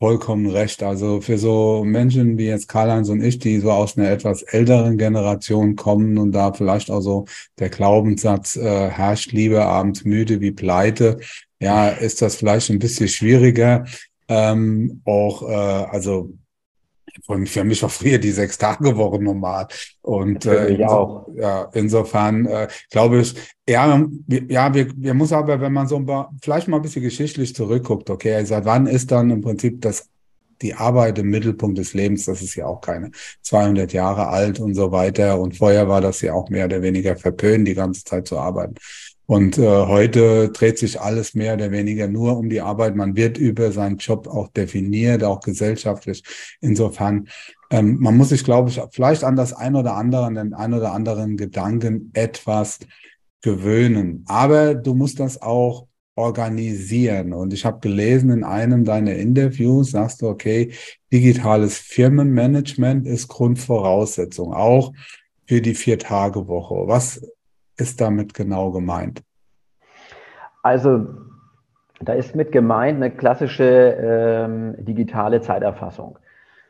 [0.00, 0.82] vollkommen recht.
[0.82, 4.96] Also für so Menschen wie jetzt Karl-Heinz und ich, die so aus einer etwas älteren
[4.96, 7.26] Generation kommen und da vielleicht auch so
[7.58, 11.20] der Glaubenssatz äh, herrscht, Liebe abends müde wie Pleite,
[11.60, 13.84] ja, ist das vielleicht ein bisschen schwieriger.
[14.28, 16.32] Ähm, auch, äh, also
[17.26, 19.68] für mich war früher die Sechs-Tage-Woche normal.
[20.02, 23.34] Und äh, inso, ja, insofern äh, glaube ich,
[23.68, 24.04] ja,
[24.48, 27.54] ja, wir, wir muss aber, wenn man so ein paar, vielleicht mal ein bisschen geschichtlich
[27.54, 30.08] zurückguckt, okay, seit wann ist dann im Prinzip das
[30.62, 33.10] die Arbeit im Mittelpunkt des Lebens, das ist ja auch keine
[33.42, 35.40] 200 Jahre alt und so weiter.
[35.40, 38.74] Und vorher war das ja auch mehr oder weniger verpönt, die ganze Zeit zu arbeiten.
[39.30, 42.96] Und äh, heute dreht sich alles mehr oder weniger nur um die Arbeit.
[42.96, 46.24] Man wird über seinen Job auch definiert, auch gesellschaftlich.
[46.60, 47.28] Insofern,
[47.70, 50.74] ähm, man muss sich, glaube ich, vielleicht an das ein oder andere, an den ein
[50.74, 52.80] oder anderen Gedanken etwas
[53.40, 54.24] gewöhnen.
[54.26, 57.32] Aber du musst das auch organisieren.
[57.32, 60.72] Und ich habe gelesen in einem deiner Interviews, sagst du, okay,
[61.12, 64.92] digitales Firmenmanagement ist Grundvoraussetzung, auch
[65.46, 66.88] für die Vier-Tage-Woche.
[66.88, 67.20] Was
[67.80, 69.22] ist damit genau gemeint?
[70.62, 71.06] Also,
[72.00, 76.18] da ist mit gemeint eine klassische ähm, digitale Zeiterfassung.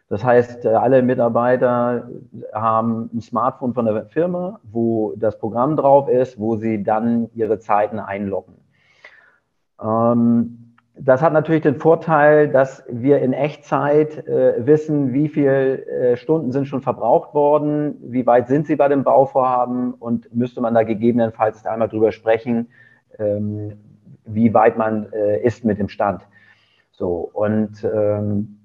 [0.08, 2.08] Das heißt, äh, alle Mitarbeiter
[2.52, 7.60] haben ein Smartphone von der Firma, wo das Programm drauf ist, wo sie dann ihre
[7.60, 8.56] Zeiten einloggen.
[9.80, 10.69] Ähm,
[11.02, 16.52] das hat natürlich den Vorteil, dass wir in Echtzeit äh, wissen, wie viele äh, Stunden
[16.52, 20.82] sind schon verbraucht worden, wie weit sind sie bei dem Bauvorhaben und müsste man da
[20.82, 22.68] gegebenenfalls einmal drüber sprechen,
[23.18, 23.78] ähm,
[24.26, 25.06] wie weit man
[25.42, 26.22] ist mit dem Stand.
[26.92, 28.58] So und ähm,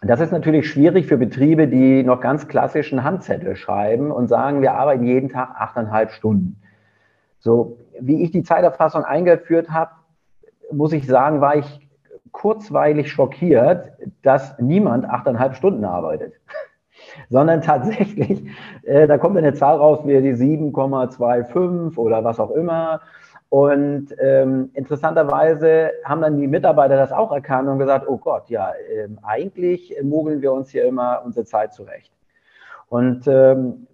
[0.00, 4.74] das ist natürlich schwierig für Betriebe, die noch ganz klassischen Handzettel schreiben und sagen, wir
[4.74, 6.56] arbeiten jeden Tag achteinhalb Stunden.
[7.40, 9.90] So, wie ich die Zeiterfassung eingeführt habe,
[10.72, 11.88] muss ich sagen, war ich
[12.32, 16.34] kurzweilig schockiert, dass niemand achteinhalb Stunden arbeitet.
[17.28, 18.44] Sondern tatsächlich,
[18.84, 23.00] äh, da kommt eine Zahl raus wie die 7,25 oder was auch immer.
[23.48, 28.72] Und ähm, interessanterweise haben dann die Mitarbeiter das auch erkannt und gesagt, oh Gott, ja,
[28.90, 32.10] ähm, eigentlich mogeln wir uns hier immer unsere Zeit zurecht.
[32.88, 33.86] Und ähm,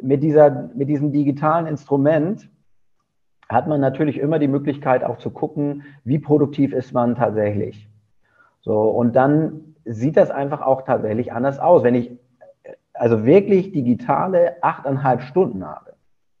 [0.00, 2.48] mit, dieser, mit diesem digitalen Instrument
[3.48, 7.88] hat man natürlich immer die Möglichkeit auch zu gucken, wie produktiv ist man tatsächlich.
[8.60, 11.84] So, und dann sieht das einfach auch tatsächlich anders aus.
[11.84, 12.10] Wenn ich
[12.92, 15.94] also wirklich digitale achteinhalb Stunden habe,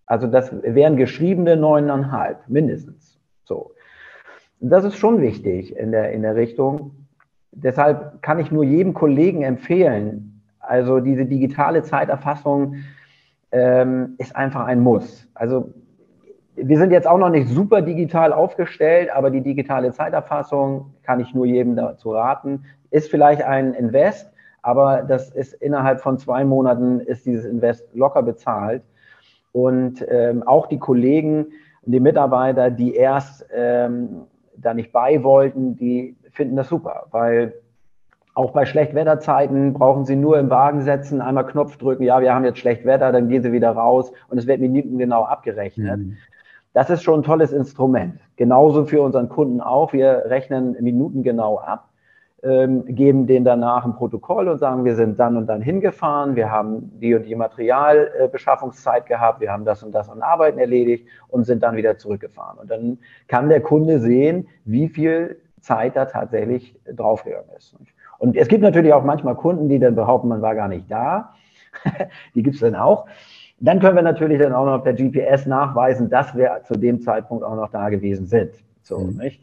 [0.06, 3.18] also das wären geschriebene neuneinhalb, mindestens.
[3.44, 3.72] So.
[4.60, 6.92] Das ist schon wichtig in der, in der Richtung.
[7.52, 12.76] Deshalb kann ich nur jedem Kollegen empfehlen, also diese digitale Zeiterfassung
[13.52, 15.28] ähm, ist einfach ein Muss.
[15.34, 15.72] Also
[16.56, 21.34] wir sind jetzt auch noch nicht super digital aufgestellt, aber die digitale Zeiterfassung kann ich
[21.34, 22.64] nur jedem dazu raten.
[22.90, 24.30] Ist vielleicht ein Invest,
[24.62, 28.82] aber das ist innerhalb von zwei Monaten ist dieses Invest locker bezahlt.
[29.52, 31.46] Und ähm, auch die Kollegen
[31.82, 34.22] und die Mitarbeiter, die erst ähm,
[34.56, 37.54] da nicht bei wollten, die finden das super, weil
[38.34, 42.44] auch bei Schlechtwetterzeiten brauchen sie nur im Wagen setzen, einmal Knopf drücken, ja, wir haben
[42.44, 45.98] jetzt schlecht Wetter, dann gehen sie wieder raus und es wird minutengenau abgerechnet.
[45.98, 46.16] Mhm.
[46.76, 48.20] Das ist schon ein tolles Instrument.
[48.36, 49.94] Genauso für unseren Kunden auch.
[49.94, 51.88] Wir rechnen minutengenau ab
[52.42, 56.50] ähm, geben denen danach ein Protokoll und sagen, wir sind dann und dann hingefahren, wir
[56.50, 61.44] haben die und die Materialbeschaffungszeit gehabt, wir haben das und das an Arbeiten erledigt und
[61.44, 62.58] sind dann wieder zurückgefahren.
[62.58, 67.74] Und dann kann der Kunde sehen, wie viel Zeit da tatsächlich draufgegangen ist.
[68.18, 71.32] Und es gibt natürlich auch manchmal Kunden, die dann behaupten, man war gar nicht da.
[72.34, 73.06] die gibt es dann auch.
[73.58, 77.42] Dann können wir natürlich dann auch noch per GPS nachweisen, dass wir zu dem Zeitpunkt
[77.42, 78.52] auch noch da gewesen sind.
[78.82, 79.16] So, mhm.
[79.16, 79.40] nicht?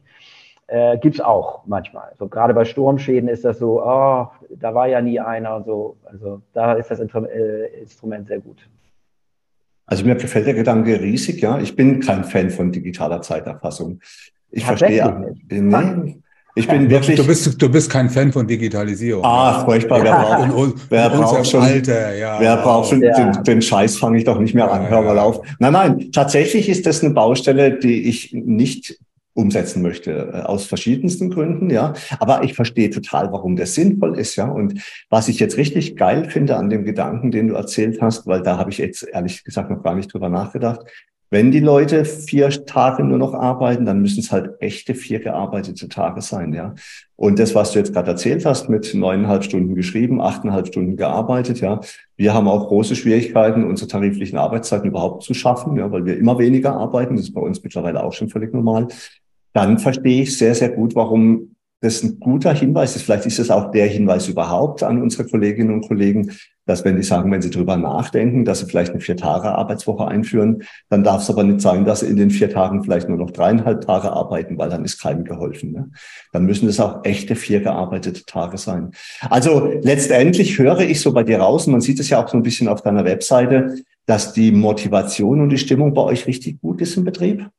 [0.68, 2.14] Äh, Gibt es auch manchmal.
[2.18, 5.98] So gerade bei Sturmschäden ist das so, oh, da war ja nie einer und so.
[6.06, 8.68] Also da ist das äh, Instrument sehr gut.
[9.86, 11.60] Also mir gefällt der Gedanke riesig, ja.
[11.60, 14.00] Ich bin kein Fan von digitaler Zeiterfassung.
[14.50, 15.36] Ich verstehe.
[15.50, 16.14] Nee,
[16.56, 17.18] ich bin wirklich.
[17.18, 19.24] Du bist, du bist kein Fan von Digitalisierung.
[19.26, 20.04] Ah, furchtbar.
[20.04, 22.40] Wer braucht, in, wer braucht schon, Alter, ja.
[22.40, 23.32] Wer braucht schon, ja.
[23.32, 24.88] den, den Scheiß fange ich doch nicht mehr an.
[24.88, 25.42] Hör mal auf.
[25.60, 29.00] Nein, nein, tatsächlich ist das eine Baustelle, die ich nicht
[29.34, 31.94] umsetzen möchte, äh, aus verschiedensten Gründen, ja.
[32.20, 34.46] Aber ich verstehe total, warum das sinnvoll ist, ja.
[34.46, 38.44] Und was ich jetzt richtig geil finde an dem Gedanken, den du erzählt hast, weil
[38.44, 40.82] da habe ich jetzt ehrlich gesagt noch gar nicht drüber nachgedacht.
[41.34, 45.90] Wenn die Leute vier Tage nur noch arbeiten, dann müssen es halt echte vier gearbeitete
[45.90, 46.76] Tage sein, ja.
[47.16, 51.60] Und das, was du jetzt gerade erzählt hast, mit neuneinhalb Stunden geschrieben, achteinhalb Stunden gearbeitet,
[51.60, 51.80] ja.
[52.18, 56.38] Wir haben auch große Schwierigkeiten, unsere tariflichen Arbeitszeiten überhaupt zu schaffen, ja, weil wir immer
[56.38, 57.16] weniger arbeiten.
[57.16, 58.90] Das ist bei uns mittlerweile auch schon völlig normal
[59.54, 61.53] dann verstehe ich sehr, sehr gut, warum
[61.84, 63.04] das ein guter Hinweis ist.
[63.04, 66.32] Vielleicht ist es auch der Hinweis überhaupt an unsere Kolleginnen und Kollegen,
[66.66, 70.08] dass wenn die sagen, wenn sie drüber nachdenken, dass sie vielleicht eine vier Tage Arbeitswoche
[70.08, 73.18] einführen, dann darf es aber nicht sein, dass sie in den vier Tagen vielleicht nur
[73.18, 75.74] noch dreieinhalb Tage arbeiten, weil dann ist keinem geholfen.
[75.74, 75.92] Ne?
[76.32, 78.92] Dann müssen es auch echte vier gearbeitete Tage sein.
[79.30, 82.38] Also letztendlich höre ich so bei dir raus, und man sieht es ja auch so
[82.38, 86.80] ein bisschen auf deiner Webseite, dass die Motivation und die Stimmung bei euch richtig gut
[86.80, 87.50] ist im Betrieb.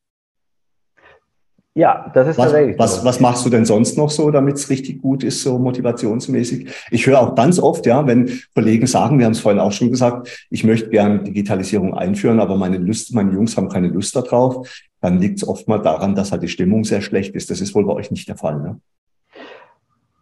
[1.76, 2.78] Ja, das ist was, tatsächlich.
[2.78, 6.68] Was, was machst du denn sonst noch so, damit es richtig gut ist, so motivationsmäßig?
[6.92, 9.90] Ich höre auch ganz oft, ja, wenn Kollegen sagen, wir haben es vorhin auch schon
[9.90, 14.68] gesagt, ich möchte gerne Digitalisierung einführen, aber meine Lust, meine Jungs haben keine Lust darauf,
[15.00, 17.50] dann liegt es oft mal daran, dass halt die Stimmung sehr schlecht ist.
[17.50, 18.80] Das ist wohl bei euch nicht der Fall, ne?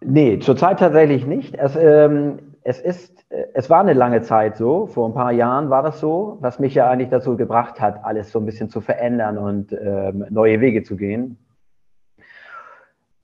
[0.05, 1.55] Nee, zurzeit tatsächlich nicht.
[1.55, 4.87] Es, ähm, es ist, es war eine lange Zeit so.
[4.87, 8.31] Vor ein paar Jahren war das so, was mich ja eigentlich dazu gebracht hat, alles
[8.31, 11.39] so ein bisschen zu verändern und ähm, neue Wege zu gehen.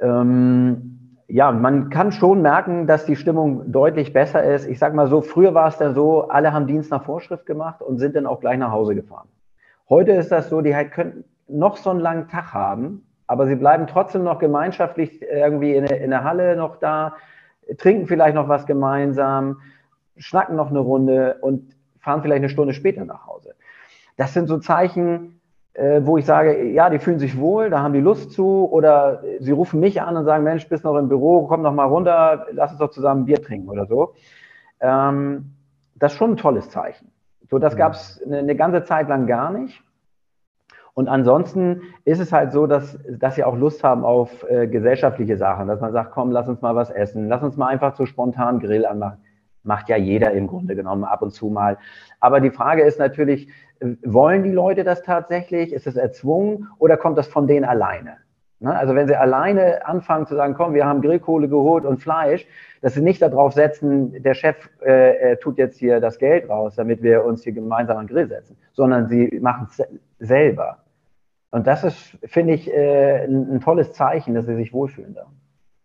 [0.01, 0.99] Ähm,
[1.29, 4.67] ja, man kann schon merken, dass die Stimmung deutlich besser ist.
[4.67, 7.83] Ich sag mal so, früher war es dann so, alle haben Dienst nach Vorschrift gemacht
[7.83, 9.29] und sind dann auch gleich nach Hause gefahren.
[9.89, 13.57] Heute ist das so, die halt können noch so einen langen Tag haben, aber sie
[13.57, 17.15] bleiben trotzdem noch gemeinschaftlich irgendwie in, in der Halle noch da,
[17.77, 19.61] trinken vielleicht noch was gemeinsam,
[20.17, 23.55] schnacken noch eine Runde und fahren vielleicht eine Stunde später nach Hause.
[24.17, 25.41] Das sind so Zeichen,
[25.75, 29.23] äh, wo ich sage, ja, die fühlen sich wohl, da haben die Lust zu, oder
[29.39, 32.47] sie rufen mich an und sagen, Mensch, bist noch im Büro, komm noch mal runter,
[32.53, 34.15] lass uns doch zusammen Bier trinken oder so.
[34.81, 35.53] Ähm,
[35.95, 37.13] das ist schon ein tolles Zeichen.
[37.51, 39.83] So, das gab es eine, eine, ganze Zeit lang gar nicht.
[40.99, 45.37] Und ansonsten ist es halt so, dass, dass sie auch Lust haben auf äh, gesellschaftliche
[45.37, 48.05] Sachen, dass man sagt, komm, lass uns mal was essen, lass uns mal einfach so
[48.05, 49.19] spontan Grill anmachen.
[49.63, 51.79] Macht ja jeder im Grunde genommen ab und zu mal.
[52.19, 53.49] Aber die Frage ist natürlich,
[54.05, 55.73] wollen die Leute das tatsächlich?
[55.73, 58.17] Ist es erzwungen oder kommt das von denen alleine?
[58.59, 58.77] Ne?
[58.77, 62.45] Also wenn sie alleine anfangen zu sagen, komm, wir haben Grillkohle geholt und Fleisch,
[62.83, 67.05] dass sie nicht darauf setzen, der Chef äh, tut jetzt hier das Geld raus, damit
[67.05, 69.81] wir uns hier gemeinsam an Grill setzen, sondern sie machen es
[70.19, 70.79] selber.
[71.51, 75.27] Und das ist, finde ich, äh, ein, tolles Zeichen, dass sie sich wohlfühlen da.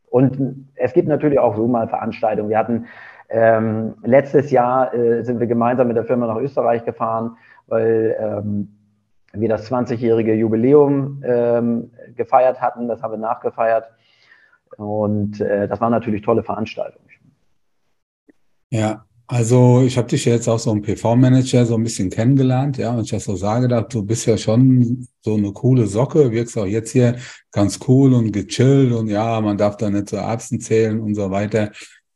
[0.09, 2.49] Und es gibt natürlich auch so mal Veranstaltungen.
[2.49, 2.85] Wir hatten
[3.29, 8.77] ähm, letztes Jahr äh, sind wir gemeinsam mit der Firma nach Österreich gefahren weil ähm,
[9.33, 12.87] wir das 20-jährige Jubiläum ähm, gefeiert hatten.
[12.87, 13.89] Das haben wir nachgefeiert.
[14.77, 17.01] Und äh, das war natürlich tolle Veranstaltung.
[18.69, 22.93] Ja, also ich habe dich jetzt auch so im PV-Manager so ein bisschen kennengelernt, ja,
[22.93, 26.67] und ich das so sage, du bist ja schon so eine coole Socke, wirkst auch
[26.67, 27.17] jetzt hier
[27.51, 31.31] ganz cool und gechillt und ja, man darf da nicht zu Erbsen zählen und so
[31.31, 31.71] weiter.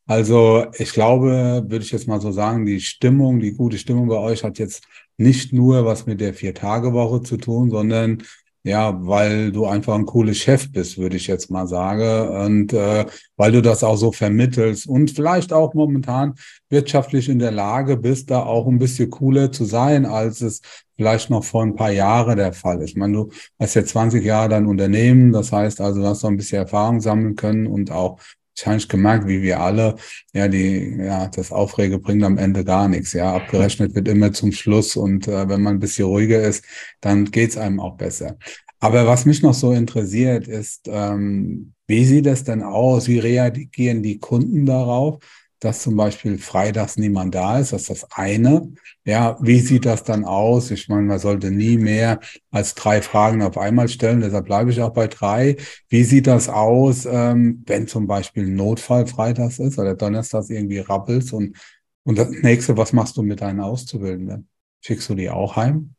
[0.05, 4.17] Also ich glaube, würde ich jetzt mal so sagen, die Stimmung, die gute Stimmung bei
[4.17, 4.83] euch hat jetzt
[5.17, 8.21] nicht nur was mit der Vier-Tage-Woche zu tun, sondern
[8.67, 12.29] ja, weil du einfach ein cooler Chef bist, würde ich jetzt mal sagen.
[12.45, 16.35] Und äh, weil du das auch so vermittelst und vielleicht auch momentan
[16.69, 20.61] wirtschaftlich in der Lage bist, da auch ein bisschen cooler zu sein, als es
[20.95, 22.91] vielleicht noch vor ein paar Jahren der Fall ist.
[22.91, 26.31] Ich meine, du hast ja 20 Jahre dein Unternehmen, das heißt also, du hast noch
[26.31, 28.19] ein bisschen Erfahrung sammeln können und auch
[28.57, 29.95] wahrscheinlich gemerkt, wie wir alle,
[30.33, 33.13] ja, die, ja, das Aufrege bringt am Ende gar nichts.
[33.13, 36.65] Ja, abgerechnet wird immer zum Schluss und äh, wenn man ein bisschen ruhiger ist,
[37.01, 38.37] dann geht's einem auch besser.
[38.79, 43.07] Aber was mich noch so interessiert, ist, ähm, wie sieht es denn aus?
[43.07, 45.19] Wie reagieren die Kunden darauf?
[45.59, 47.73] Dass zum Beispiel freitags niemand da ist.
[47.73, 48.71] Das ist das eine.
[49.05, 50.71] Ja, wie sieht das dann aus?
[50.71, 52.19] Ich meine, man sollte nie mehr
[52.51, 54.21] als drei Fragen auf einmal stellen.
[54.21, 55.57] Deshalb bleibe ich auch bei drei.
[55.89, 61.33] Wie sieht das aus, ähm, wenn zum Beispiel Notfall freitags ist oder donnerstags irgendwie rappelst?
[61.33, 61.57] Und,
[62.03, 64.47] und das nächste, was machst du mit deinen Auszubildenden?
[64.81, 65.95] Schickst du die auch heim?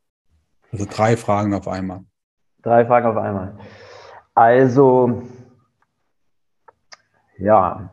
[0.70, 2.04] Also drei Fragen auf einmal.
[2.62, 3.58] Drei Fragen auf einmal.
[4.34, 5.22] Also,
[7.38, 7.90] ja,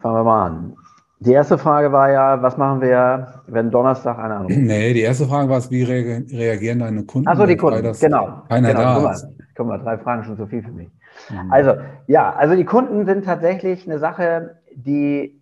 [0.00, 0.76] Fangen wir mal an.
[1.22, 4.56] Die erste Frage war ja, was machen wir, wenn Donnerstag einer anruft?
[4.56, 7.28] Nee, die erste Frage war, wie re reagieren deine Kunden?
[7.28, 8.42] Achso, die Kunden, genau.
[8.48, 10.88] Keiner genau, da guck mal, guck mal, drei Fragen schon zu viel für mich.
[11.28, 11.52] Mhm.
[11.52, 11.74] Also,
[12.06, 15.38] ja, also die Kunden sind tatsächlich eine Sache, die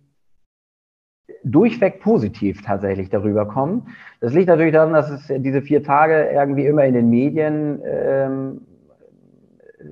[1.45, 3.87] durchweg positiv tatsächlich darüber kommen.
[4.19, 8.61] Das liegt natürlich daran, dass es diese vier Tage irgendwie immer in den Medien ähm,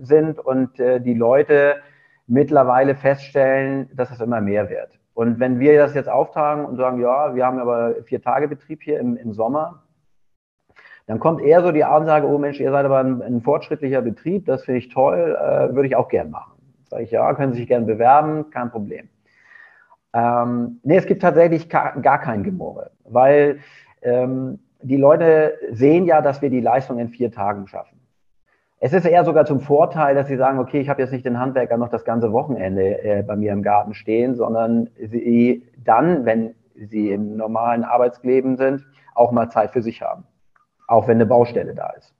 [0.01, 1.75] sind und äh, die Leute
[2.27, 4.99] mittlerweile feststellen, dass es immer mehr wird.
[5.13, 8.83] Und wenn wir das jetzt auftragen und sagen, ja, wir haben aber vier Tage Betrieb
[8.83, 9.83] hier im, im Sommer,
[11.07, 14.45] dann kommt eher so die Ansage, oh Mensch, ihr seid aber ein, ein fortschrittlicher Betrieb,
[14.45, 16.51] das finde ich toll, äh, würde ich auch gern machen.
[16.89, 19.09] Sage ich, ja, können Sie sich gern bewerben, kein Problem.
[20.13, 23.59] Ähm, nee, es gibt tatsächlich gar kein Gemurre, weil
[24.01, 27.96] ähm, die Leute sehen ja, dass wir die Leistung in vier Tagen schaffen.
[28.79, 31.39] Es ist eher sogar zum Vorteil, dass sie sagen, okay, ich habe jetzt nicht den
[31.39, 36.53] Handwerker noch das ganze Wochenende äh, bei mir im Garten stehen, sondern sie dann, wenn
[36.75, 38.85] sie im normalen Arbeitsleben sind,
[39.15, 40.25] auch mal Zeit für sich haben.
[40.87, 42.13] Auch wenn eine Baustelle da ist.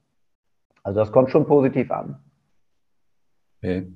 [0.84, 2.18] Also das kommt schon positiv an.
[3.62, 3.88] Okay.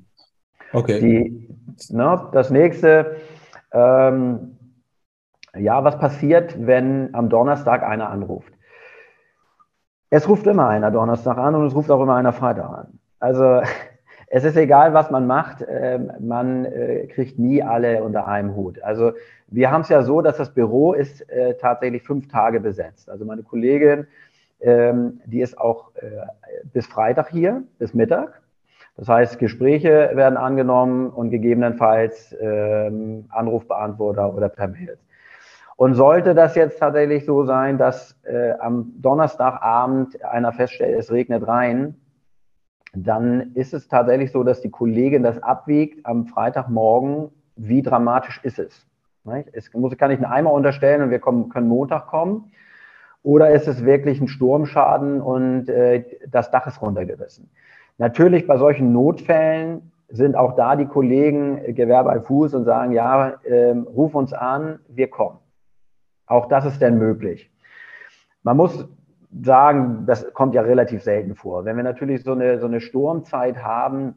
[0.73, 0.99] okay.
[0.99, 3.15] Die, ne, das nächste,
[3.71, 4.57] ähm,
[5.55, 8.53] ja, was passiert, wenn am Donnerstag einer anruft?
[10.13, 12.99] Es ruft immer einer Donnerstag an und es ruft auch immer einer Freitag an.
[13.21, 13.61] Also
[14.27, 18.83] es ist egal, was man macht, ähm, man äh, kriegt nie alle unter einem Hut.
[18.83, 19.13] Also
[19.47, 23.09] wir haben es ja so, dass das Büro ist äh, tatsächlich fünf Tage besetzt.
[23.09, 24.05] Also meine Kollegin,
[24.59, 26.09] ähm, die ist auch äh,
[26.73, 28.41] bis Freitag hier, bis Mittag.
[28.97, 34.97] Das heißt, Gespräche werden angenommen und gegebenenfalls ähm, Anrufbeantworter oder per Mail.
[35.81, 41.47] Und sollte das jetzt tatsächlich so sein, dass äh, am Donnerstagabend einer feststellt, es regnet
[41.47, 41.95] rein,
[42.93, 48.59] dann ist es tatsächlich so, dass die Kollegin das abwiegt am Freitagmorgen, wie dramatisch ist
[48.59, 48.85] es.
[49.53, 52.51] Es muss, kann ich einen Eimer unterstellen und wir kommen, können Montag kommen.
[53.23, 57.49] Oder ist es wirklich ein Sturmschaden und äh, das Dach ist runtergerissen?
[57.97, 62.91] Natürlich bei solchen Notfällen sind auch da die Kollegen äh, Gewerbe al Fuß und sagen,
[62.91, 65.40] ja, äh, ruf uns an, wir kommen.
[66.31, 67.51] Auch das ist denn möglich.
[68.43, 68.87] Man muss
[69.43, 71.65] sagen, das kommt ja relativ selten vor.
[71.65, 74.15] Wenn wir natürlich so eine, so eine Sturmzeit haben,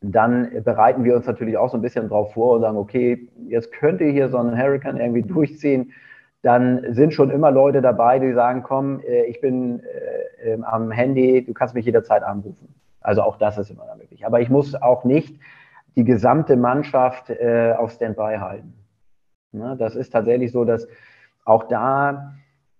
[0.00, 3.70] dann bereiten wir uns natürlich auch so ein bisschen drauf vor und sagen, okay, jetzt
[3.70, 5.92] könnte hier so ein Hurricane irgendwie durchziehen.
[6.40, 10.90] Dann sind schon immer Leute dabei, die sagen, komm, äh, ich bin äh, ähm, am
[10.90, 12.74] Handy, du kannst mich jederzeit anrufen.
[13.02, 14.24] Also auch das ist immer möglich.
[14.24, 15.38] Aber ich muss auch nicht
[15.96, 18.79] die gesamte Mannschaft äh, auf Standby halten.
[19.52, 19.76] Ne?
[19.78, 20.86] Das ist tatsächlich so, dass
[21.44, 22.34] auch da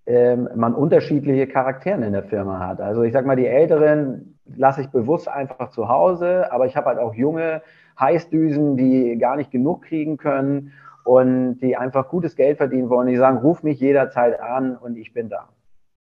[0.07, 2.81] ähm, man unterschiedliche Charaktere in der Firma hat.
[2.81, 6.87] Also ich sage mal, die Älteren lasse ich bewusst einfach zu Hause, aber ich habe
[6.87, 7.63] halt auch junge
[7.99, 10.73] Heißdüsen, die gar nicht genug kriegen können
[11.05, 13.09] und die einfach gutes Geld verdienen wollen.
[13.09, 15.49] Die sagen, ruf mich jederzeit an und ich bin da.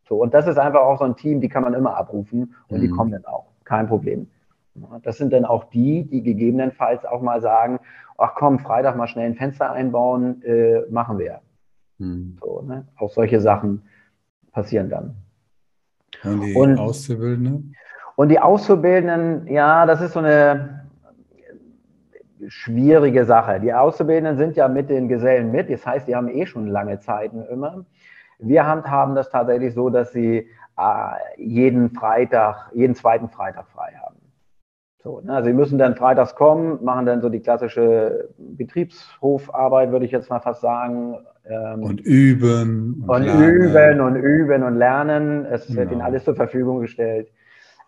[0.06, 2.78] So, und das ist einfach auch so ein Team, die kann man immer abrufen und
[2.78, 2.82] mhm.
[2.82, 3.46] die kommen dann auch.
[3.64, 4.28] Kein Problem.
[5.02, 7.78] Das sind dann auch die, die gegebenenfalls auch mal sagen,
[8.18, 11.40] ach komm, Freitag mal schnell ein Fenster einbauen, äh, machen wir.
[11.98, 12.36] Mhm.
[12.40, 12.86] So, ne?
[12.96, 13.82] Auch solche Sachen
[14.52, 15.16] passieren dann.
[16.22, 17.74] Und die und, Auszubildenden?
[18.16, 20.84] Und die Auszubildenden, ja, das ist so eine
[22.48, 23.60] schwierige Sache.
[23.60, 27.00] Die Auszubildenden sind ja mit den Gesellen mit, das heißt, die haben eh schon lange
[27.00, 27.84] Zeiten immer.
[28.38, 34.03] Wir handhaben das tatsächlich so, dass sie äh, jeden Freitag, jeden zweiten Freitag frei haben.
[35.04, 35.22] So?
[35.26, 40.30] Also sie müssen dann freitags kommen, machen dann so die klassische Betriebshofarbeit, würde ich jetzt
[40.30, 41.18] mal fast sagen.
[41.44, 43.04] Ähm, und üben.
[43.06, 45.44] Und, und üben und üben und lernen.
[45.44, 45.80] Es genau.
[45.80, 47.28] wird ihnen alles zur Verfügung gestellt.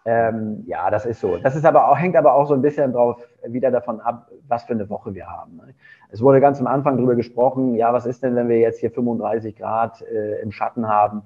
[0.05, 1.39] Ähm, ja, das ist so.
[1.39, 4.65] Das ist aber auch, hängt aber auch so ein bisschen drauf wieder davon ab, was
[4.65, 5.57] für eine Woche wir haben.
[5.57, 5.75] Ne?
[6.11, 8.91] Es wurde ganz am Anfang darüber gesprochen, ja, was ist denn, wenn wir jetzt hier
[8.91, 11.23] 35 Grad äh, im Schatten haben?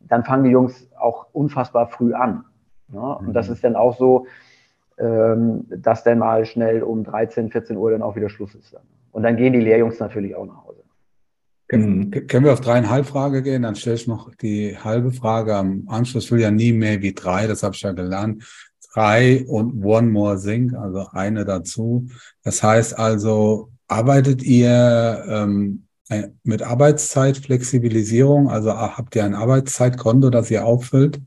[0.00, 2.44] Dann fangen die Jungs auch unfassbar früh an.
[2.88, 3.00] Ne?
[3.00, 3.32] Und mhm.
[3.32, 4.26] das ist dann auch so,
[5.00, 8.74] ähm, dass dann mal schnell um 13, 14 Uhr dann auch wieder Schluss ist.
[8.74, 8.82] Dann.
[9.12, 10.80] Und dann gehen die Lehrjungs natürlich auch nach Hause.
[11.68, 13.62] Können wir auf dreieinhalb Frage gehen?
[13.62, 16.30] Dann stelle ich noch die halbe Frage am Anschluss.
[16.32, 18.44] Will ja nie mehr wie drei, das habe ich ja gelernt.
[18.92, 22.08] Drei und one more thing, also eine dazu.
[22.42, 25.86] Das heißt also, arbeitet ihr ähm,
[26.42, 28.50] mit Arbeitszeitflexibilisierung?
[28.50, 31.20] Also habt ihr ein Arbeitszeitkonto, das ihr auffüllt?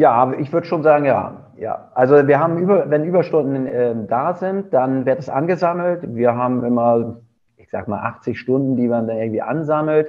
[0.00, 1.52] Ja, ich würde schon sagen, ja.
[1.58, 6.16] Ja, also wir haben über, wenn Überstunden äh, da sind, dann wird es angesammelt.
[6.16, 7.18] Wir haben immer,
[7.58, 10.08] ich sag mal, 80 Stunden, die man dann irgendwie ansammelt.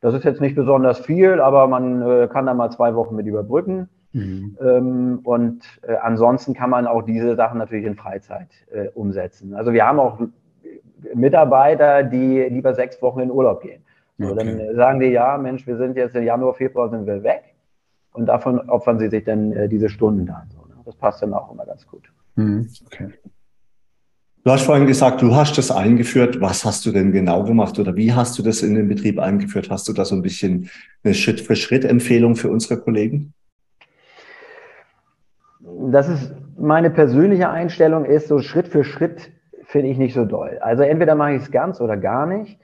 [0.00, 3.26] Das ist jetzt nicht besonders viel, aber man äh, kann da mal zwei Wochen mit
[3.26, 3.90] überbrücken.
[4.14, 4.56] Mhm.
[4.62, 9.54] Ähm, und äh, ansonsten kann man auch diese Sachen natürlich in Freizeit äh, umsetzen.
[9.54, 10.18] Also wir haben auch
[11.12, 13.82] Mitarbeiter, die lieber sechs Wochen in Urlaub gehen.
[14.16, 14.56] So, okay.
[14.56, 17.47] Dann sagen die, ja, Mensch, wir sind jetzt im Januar, Februar sind wir weg.
[18.12, 20.48] Und davon opfern sie sich dann äh, diese Stunden dann.
[20.50, 20.80] So, ne?
[20.84, 22.10] Das passt dann auch immer ganz gut.
[22.36, 22.68] Mhm.
[22.86, 23.10] Okay.
[24.44, 26.40] Du hast vorhin gesagt, du hast das eingeführt.
[26.40, 29.68] Was hast du denn genau gemacht oder wie hast du das in den Betrieb eingeführt?
[29.70, 30.70] Hast du da so ein bisschen
[31.04, 33.34] eine Schritt-für-Schritt-Empfehlung für unsere Kollegen?
[35.90, 39.32] Das ist meine persönliche Einstellung, ist so Schritt für Schritt
[39.68, 40.58] finde ich nicht so doll.
[40.62, 42.58] Also entweder mache ich es ganz oder gar nicht.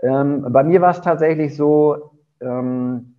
[0.00, 3.14] Ähm, bei mir war es tatsächlich so, ähm,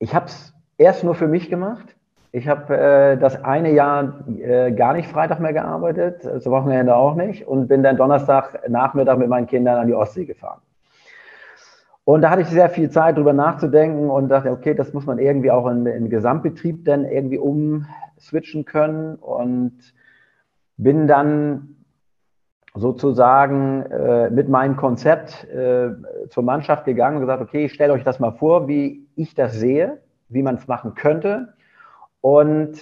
[0.00, 1.94] ich habe es erst nur für mich gemacht.
[2.32, 7.14] Ich habe äh, das eine Jahr äh, gar nicht Freitag mehr gearbeitet, das Wochenende auch
[7.14, 10.60] nicht und bin dann Donnerstag Nachmittag mit meinen Kindern an die Ostsee gefahren.
[12.02, 15.18] Und da hatte ich sehr viel Zeit, drüber nachzudenken und dachte, okay, das muss man
[15.18, 19.94] irgendwie auch in, in Gesamtbetrieb dann irgendwie umswitchen können und
[20.76, 21.76] bin dann
[22.74, 25.90] sozusagen äh, mit meinem Konzept äh,
[26.28, 29.98] zur Mannschaft gegangen und gesagt, okay, stellt euch das mal vor, wie ich das sehe
[30.28, 31.54] wie man es machen könnte
[32.20, 32.80] und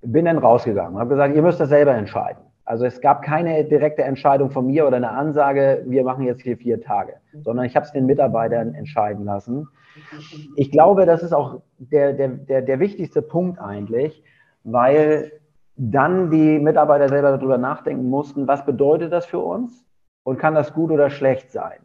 [0.00, 2.42] bin dann rausgegangen und habe gesagt, ihr müsst das selber entscheiden.
[2.64, 6.58] Also es gab keine direkte Entscheidung von mir oder eine Ansage, wir machen jetzt hier
[6.58, 9.68] vier Tage, sondern ich habe es den Mitarbeitern entscheiden lassen.
[10.54, 14.22] Ich glaube, das ist auch der, der, der, der wichtigste Punkt eigentlich,
[14.64, 15.32] weil
[15.76, 19.86] dann die Mitarbeiter selber darüber nachdenken mussten, was bedeutet das für uns
[20.24, 21.78] und kann das gut oder schlecht sein.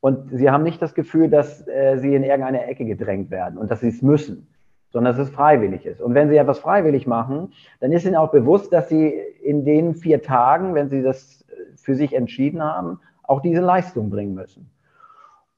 [0.00, 3.70] Und sie haben nicht das Gefühl, dass äh, sie in irgendeine Ecke gedrängt werden und
[3.70, 4.48] dass sie es müssen,
[4.90, 6.00] sondern dass es freiwillig ist.
[6.00, 9.94] Und wenn sie etwas freiwillig machen, dann ist ihnen auch bewusst, dass sie in den
[9.94, 11.44] vier Tagen, wenn sie das
[11.76, 14.70] für sich entschieden haben, auch diese Leistung bringen müssen.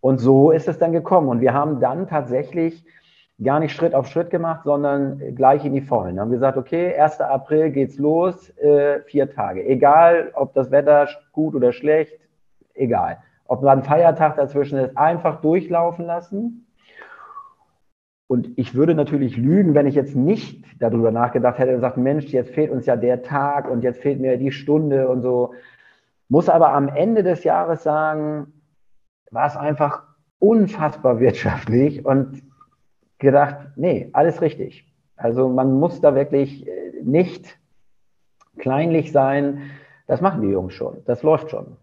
[0.00, 1.28] Und so ist es dann gekommen.
[1.28, 2.84] Und wir haben dann tatsächlich
[3.42, 6.20] gar nicht Schritt auf Schritt gemacht, sondern gleich in die Vollen.
[6.20, 7.20] Haben gesagt, okay, 1.
[7.20, 9.64] April geht's los, äh, vier Tage.
[9.64, 12.12] Egal, ob das Wetter gut oder schlecht,
[12.74, 13.18] egal.
[13.52, 16.66] Ob man ein Feiertag dazwischen ist, einfach durchlaufen lassen.
[18.26, 22.24] Und ich würde natürlich lügen, wenn ich jetzt nicht darüber nachgedacht hätte und gesagt, Mensch,
[22.28, 25.52] jetzt fehlt uns ja der Tag und jetzt fehlt mir die Stunde und so.
[26.30, 28.54] Muss aber am Ende des Jahres sagen,
[29.30, 30.04] war es einfach
[30.38, 32.42] unfassbar wirtschaftlich und
[33.18, 34.90] gedacht, nee, alles richtig.
[35.14, 37.58] Also man muss da wirklich äh, nicht
[38.56, 39.60] kleinlich sein.
[40.06, 41.02] Das machen die Jungs schon.
[41.04, 41.76] Das läuft schon.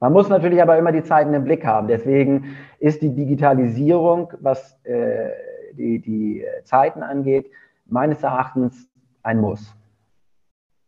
[0.00, 1.88] Man muss natürlich aber immer die Zeiten im Blick haben.
[1.88, 5.30] Deswegen ist die Digitalisierung, was äh,
[5.72, 7.50] die, die Zeiten angeht,
[7.86, 8.88] meines Erachtens
[9.22, 9.74] ein Muss.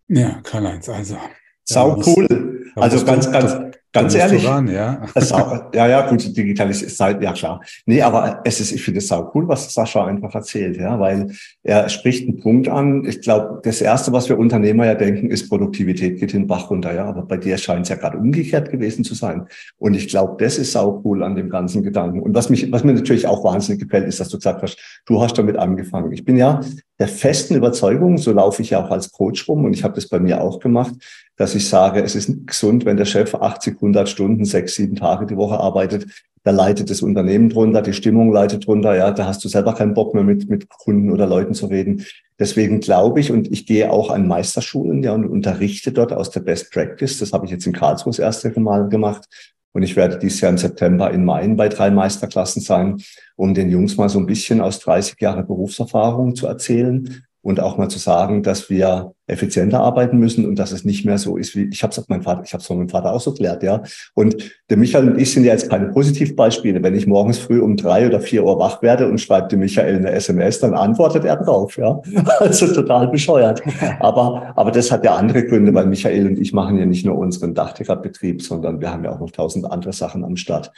[0.09, 1.16] Ja, Karl-Heinz, also.
[1.64, 2.70] Sau cool.
[2.76, 4.47] Also ganz, ganz, Ganz ehrlich.
[4.47, 5.03] Ran, ja.
[5.32, 7.62] Auch, ja, ja, gut, digital ist halt, ja klar.
[7.86, 11.32] Nee, aber es ist, ich finde es sau cool, was Sascha einfach erzählt, ja, weil
[11.62, 13.05] er spricht einen Punkt an.
[13.07, 16.95] Ich glaube, das erste, was wir Unternehmer ja denken, ist Produktivität geht den Bach runter,
[16.95, 17.07] ja.
[17.07, 19.47] Aber bei dir scheint es ja gerade umgekehrt gewesen zu sein.
[19.78, 22.20] Und ich glaube, das ist sau cool an dem ganzen Gedanken.
[22.20, 25.22] Und was mich, was mir natürlich auch wahnsinnig gefällt, ist, dass du gesagt hast, du
[25.22, 26.12] hast damit angefangen.
[26.12, 26.61] Ich bin ja
[26.99, 30.09] der festen Überzeugung, so laufe ich ja auch als Coach rum und ich habe das
[30.09, 30.95] bei mir auch gemacht,
[31.39, 35.24] dass ich sage, es ist gesund, wenn der Chef 80, 100 Stunden, sechs, sieben Tage
[35.24, 36.07] die Woche arbeitet.
[36.43, 38.97] Da leitet das Unternehmen drunter, die Stimmung leitet drunter.
[38.97, 42.05] Ja, da hast du selber keinen Bock mehr mit, mit Kunden oder Leuten zu reden.
[42.41, 46.41] Deswegen glaube ich, und ich gehe auch an Meisterschulen, ja, und unterrichte dort aus der
[46.41, 47.18] Best Practice.
[47.18, 49.24] Das habe ich jetzt in Karlsruhe das erste Mal gemacht.
[49.72, 52.97] Und ich werde dieses Jahr im September in Main bei drei Meisterklassen sein,
[53.36, 57.78] um den Jungs mal so ein bisschen aus 30 Jahre Berufserfahrung zu erzählen und auch
[57.78, 61.54] mal zu sagen, dass wir effizienter arbeiten müssen und dass es nicht mehr so ist,
[61.54, 63.82] wie ich habe es mein Vater, ich habe es meinem Vater auch so gelernt, ja.
[64.14, 64.36] Und
[64.70, 66.82] der Michael und ich sind ja jetzt keine Positivbeispiele.
[66.82, 69.96] Wenn ich morgens früh um drei oder vier Uhr wach werde und schreibt dem Michael
[69.96, 72.00] eine SMS, dann antwortet er drauf, ja.
[72.40, 73.62] Also total bescheuert.
[74.00, 77.18] Aber, aber das hat ja andere Gründe, weil Michael und ich machen ja nicht nur
[77.18, 80.72] unseren Dachdeckerbetrieb, sondern wir haben ja auch noch tausend andere Sachen am Start.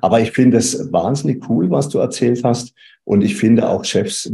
[0.00, 2.74] Aber ich finde es wahnsinnig cool, was du erzählt hast.
[3.04, 4.30] Und ich finde auch Chefs,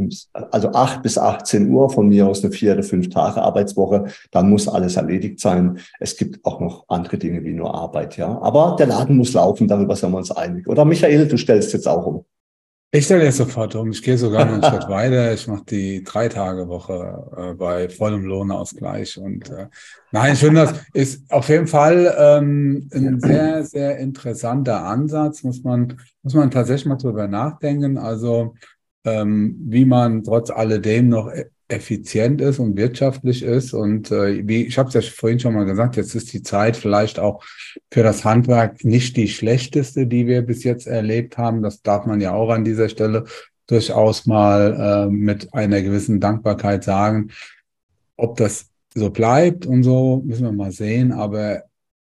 [0.53, 4.51] also acht bis 18 Uhr von mir aus eine vier oder fünf Tage Arbeitswoche, dann
[4.51, 5.79] muss alles erledigt sein.
[5.99, 8.41] Es gibt auch noch andere Dinge wie nur Arbeit, ja.
[8.41, 10.67] Aber der Laden muss laufen, darüber sind wir uns einig.
[10.67, 12.25] Oder Michael, du stellst jetzt auch um.
[12.93, 13.93] Ich stelle jetzt sofort um.
[13.93, 15.33] Ich gehe sogar noch einen Schritt weiter.
[15.33, 19.17] Ich mache die Drei-Tage-Woche äh, bei vollem Lohnausgleich.
[19.19, 19.69] Und äh,
[20.11, 25.45] nein, ich finde, das ist auf jeden Fall ähm, ein sehr, sehr interessanter Ansatz.
[25.45, 27.97] Muss man, muss man tatsächlich mal drüber nachdenken.
[27.97, 28.55] Also
[29.05, 31.31] ähm, wie man trotz alledem noch
[31.71, 33.73] effizient ist und wirtschaftlich ist.
[33.73, 36.77] Und äh, wie ich habe es ja vorhin schon mal gesagt, jetzt ist die Zeit
[36.77, 37.43] vielleicht auch
[37.91, 41.63] für das Handwerk nicht die schlechteste, die wir bis jetzt erlebt haben.
[41.63, 43.25] Das darf man ja auch an dieser Stelle
[43.67, 47.31] durchaus mal äh, mit einer gewissen Dankbarkeit sagen.
[48.17, 51.13] Ob das so bleibt und so, müssen wir mal sehen.
[51.13, 51.63] Aber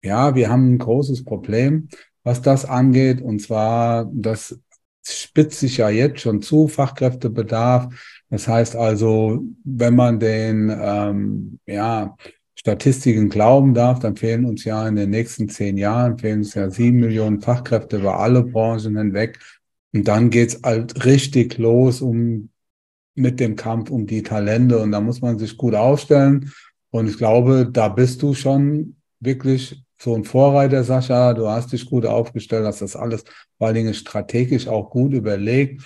[0.02, 1.88] ja, wir haben ein großes Problem,
[2.24, 3.20] was das angeht.
[3.20, 4.58] Und zwar, das
[5.04, 12.16] spitzt sich ja jetzt schon zu, Fachkräftebedarf das heißt also, wenn man den ähm, ja,
[12.54, 16.70] Statistiken glauben darf, dann fehlen uns ja in den nächsten zehn Jahren, fehlen uns ja
[16.70, 19.38] sieben Millionen Fachkräfte über alle Branchen hinweg.
[19.92, 22.48] Und dann geht's halt richtig los um
[23.14, 24.78] mit dem Kampf um die Talente.
[24.78, 26.50] Und da muss man sich gut aufstellen.
[26.88, 31.34] Und ich glaube, da bist du schon wirklich so ein Vorreiter, Sascha.
[31.34, 33.24] Du hast dich gut aufgestellt, hast das alles
[33.58, 35.82] vor allen Dingen strategisch auch gut überlegt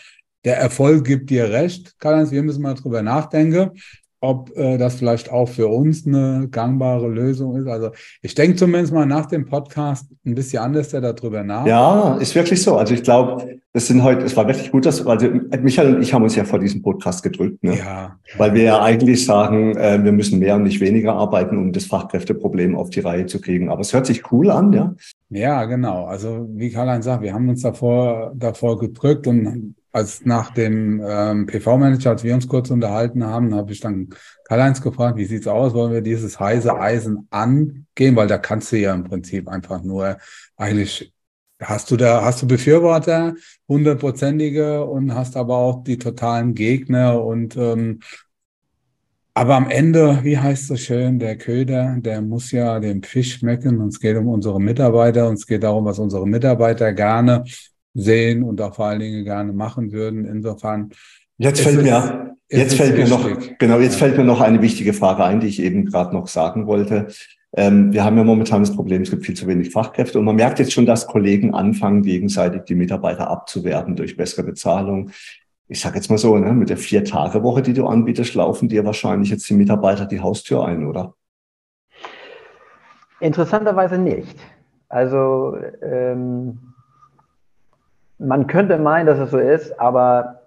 [0.47, 3.73] der Erfolg gibt dir recht, Karl-Heinz, wir müssen mal drüber nachdenken,
[4.21, 7.67] ob äh, das vielleicht auch für uns eine gangbare Lösung ist.
[7.67, 7.91] Also
[8.23, 11.67] ich denke zumindest mal nach dem Podcast ein bisschen anders darüber nach.
[11.67, 12.77] Ja, ist wirklich so.
[12.77, 15.29] Also ich glaube, das sind heute, es war wirklich gut, dass, also
[15.61, 17.77] Michael und ich haben uns ja vor diesem Podcast gedrückt, ne?
[17.77, 18.17] Ja.
[18.39, 21.85] Weil wir ja eigentlich sagen, äh, wir müssen mehr und nicht weniger arbeiten, um das
[21.87, 23.69] Fachkräfteproblem auf die Reihe zu kriegen.
[23.69, 24.95] Aber es hört sich cool an, ja.
[25.29, 26.07] Ja, genau.
[26.07, 31.47] Also wie Karl-Heinz sagt, wir haben uns davor, davor gedrückt und als nach dem ähm,
[31.47, 34.11] PV-Manager, als wir uns kurz unterhalten haben, habe ich dann
[34.45, 35.73] Karl-Heinz gefragt, wie sieht's aus?
[35.73, 38.15] Wollen wir dieses heiße Eisen angehen?
[38.15, 40.19] Weil da kannst du ja im Prinzip einfach nur
[40.57, 41.13] eigentlich
[41.59, 43.35] Hast du da, hast du Befürworter,
[43.67, 48.01] hundertprozentige und hast aber auch die totalen Gegner und ähm,
[49.33, 53.35] aber am Ende, wie heißt es so schön, der Köder, der muss ja dem Fisch
[53.35, 53.81] schmecken.
[53.81, 57.45] Und es geht um unsere Mitarbeiter und es geht darum, was unsere Mitarbeiter gerne
[57.97, 60.25] sehen und auch vor allen Dingen gerne machen würden.
[60.25, 60.91] Insofern.
[61.39, 63.29] Jetzt fällt mir, jetzt fällt mir noch,
[63.59, 66.67] genau, jetzt fällt mir noch eine wichtige Frage ein, die ich eben gerade noch sagen
[66.67, 67.09] wollte.
[67.55, 70.37] Ähm, wir haben ja momentan das Problem, es gibt viel zu wenig Fachkräfte und man
[70.37, 75.11] merkt jetzt schon, dass Kollegen anfangen, gegenseitig die Mitarbeiter abzuwerben durch bessere Bezahlung.
[75.69, 79.31] ich sage jetzt mal so, ne, mit der Vier-Tage-Woche, die du anbietest, laufen dir wahrscheinlich
[79.31, 81.15] jetzt die Mitarbeiter die Haustür ein, oder?
[83.21, 84.39] Interessanterweise nicht.
[84.89, 86.75] Also ähm,
[88.19, 90.43] man könnte meinen, dass es so ist, aber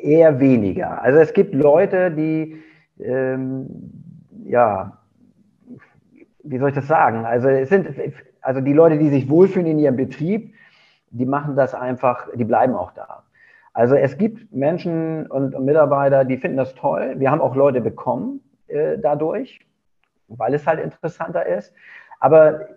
[0.00, 1.02] eher weniger.
[1.02, 2.62] Also es gibt Leute, die
[2.98, 3.66] ähm,
[4.44, 4.98] ja,
[6.42, 7.24] wie soll ich das sagen?
[7.24, 7.88] Also es sind
[8.42, 10.54] also die Leute, die sich wohlfühlen in ihrem Betrieb,
[11.10, 13.24] die machen das einfach, die bleiben auch da.
[13.72, 17.14] Also es gibt Menschen und, Mitarbeiter, die finden das toll.
[17.18, 19.60] Wir haben auch Leute bekommen äh, dadurch,
[20.28, 21.72] weil es halt interessanter ist.
[22.18, 22.68] Aber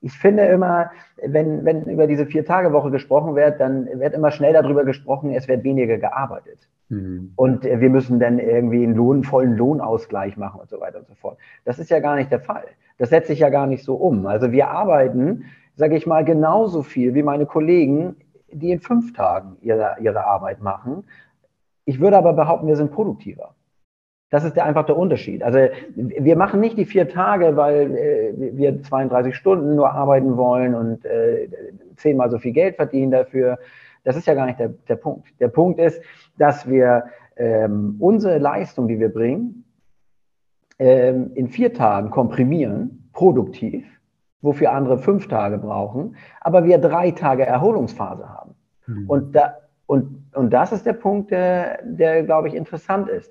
[0.00, 0.90] ich finde immer,
[1.22, 5.62] wenn, wenn über diese Vier-Tage-Woche gesprochen wird, dann wird immer schnell darüber gesprochen, es wird
[5.62, 6.68] weniger gearbeitet.
[6.88, 7.32] Mhm.
[7.36, 11.06] Und äh, wir müssen dann irgendwie einen Lohn, vollen Lohnausgleich machen und so weiter und
[11.06, 11.38] so fort.
[11.64, 12.64] Das ist ja gar nicht der Fall.
[12.98, 14.26] Das setzt sich ja gar nicht so um.
[14.26, 15.44] Also wir arbeiten,
[15.76, 18.16] sage ich mal, genauso viel wie meine Kollegen
[18.52, 21.04] die in fünf Tagen ihre, ihre Arbeit machen.
[21.84, 23.54] Ich würde aber behaupten, wir sind produktiver.
[24.30, 25.42] Das ist der, einfach der Unterschied.
[25.42, 25.58] Also
[25.94, 31.04] wir machen nicht die vier Tage, weil äh, wir 32 Stunden nur arbeiten wollen und
[31.04, 31.48] äh,
[31.96, 33.58] zehnmal so viel Geld verdienen dafür.
[34.04, 35.28] Das ist ja gar nicht der, der Punkt.
[35.40, 36.00] Der Punkt ist,
[36.38, 37.04] dass wir
[37.36, 39.64] ähm, unsere Leistung, die wir bringen,
[40.78, 43.84] ähm, in vier Tagen komprimieren, produktiv
[44.42, 48.54] wofür andere fünf Tage brauchen, aber wir drei Tage Erholungsphase haben.
[48.86, 49.10] Mhm.
[49.10, 49.56] Und, da,
[49.86, 53.30] und, und das ist der Punkt, der, der glaube ich, interessant ist.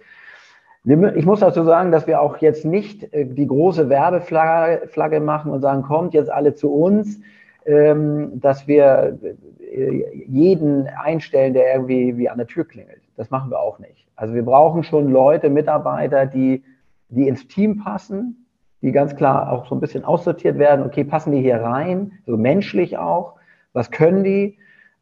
[0.86, 5.62] Ich muss dazu sagen, dass wir auch jetzt nicht äh, die große Werbeflagge machen und
[5.62, 7.20] sagen, kommt jetzt alle zu uns,
[7.66, 9.20] ähm, dass wir
[9.60, 13.02] äh, jeden einstellen, der irgendwie wie an der Tür klingelt.
[13.18, 14.08] Das machen wir auch nicht.
[14.16, 16.64] Also wir brauchen schon Leute, Mitarbeiter, die,
[17.10, 18.48] die ins Team passen,
[18.82, 20.86] die ganz klar auch so ein bisschen aussortiert werden.
[20.86, 23.36] Okay, passen die hier rein, so menschlich auch?
[23.74, 24.58] Was können die?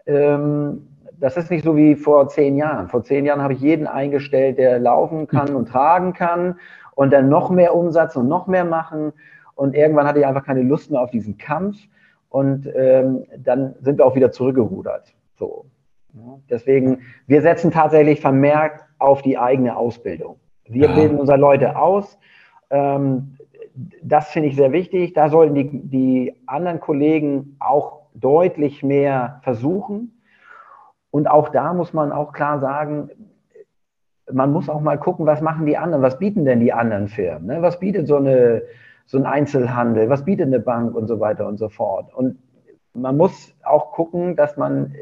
[0.08, 0.88] Ähm,
[1.20, 2.88] das ist nicht so wie vor zehn Jahren.
[2.88, 6.60] Vor zehn Jahren habe ich jeden eingestellt, der laufen kann und tragen kann
[6.96, 9.14] und dann noch mehr Umsatz und noch mehr machen.
[9.56, 11.78] Und irgendwann hatte ich einfach keine Lust mehr auf diesen Kampf.
[12.30, 15.14] Und ähm, dann sind wir auch wieder zurückgerudert.
[15.38, 15.66] So.
[16.50, 20.38] Deswegen, wir setzen tatsächlich vermehrt auf die eigene Ausbildung.
[20.66, 20.96] Wir ja.
[20.96, 22.18] bilden unsere Leute aus.
[22.70, 23.38] Ähm,
[24.02, 25.14] das finde ich sehr wichtig.
[25.14, 30.17] Da sollten die, die anderen Kollegen auch deutlich mehr versuchen.
[31.12, 33.10] Und auch da muss man auch klar sagen,
[34.32, 37.48] man muss auch mal gucken, was machen die anderen, was bieten denn die anderen Firmen,
[37.48, 37.62] ne?
[37.62, 38.62] was bietet so, eine,
[39.06, 42.14] so ein Einzelhandel, was bietet eine Bank und so weiter und so fort.
[42.14, 42.38] Und
[42.94, 44.94] man muss auch gucken, dass man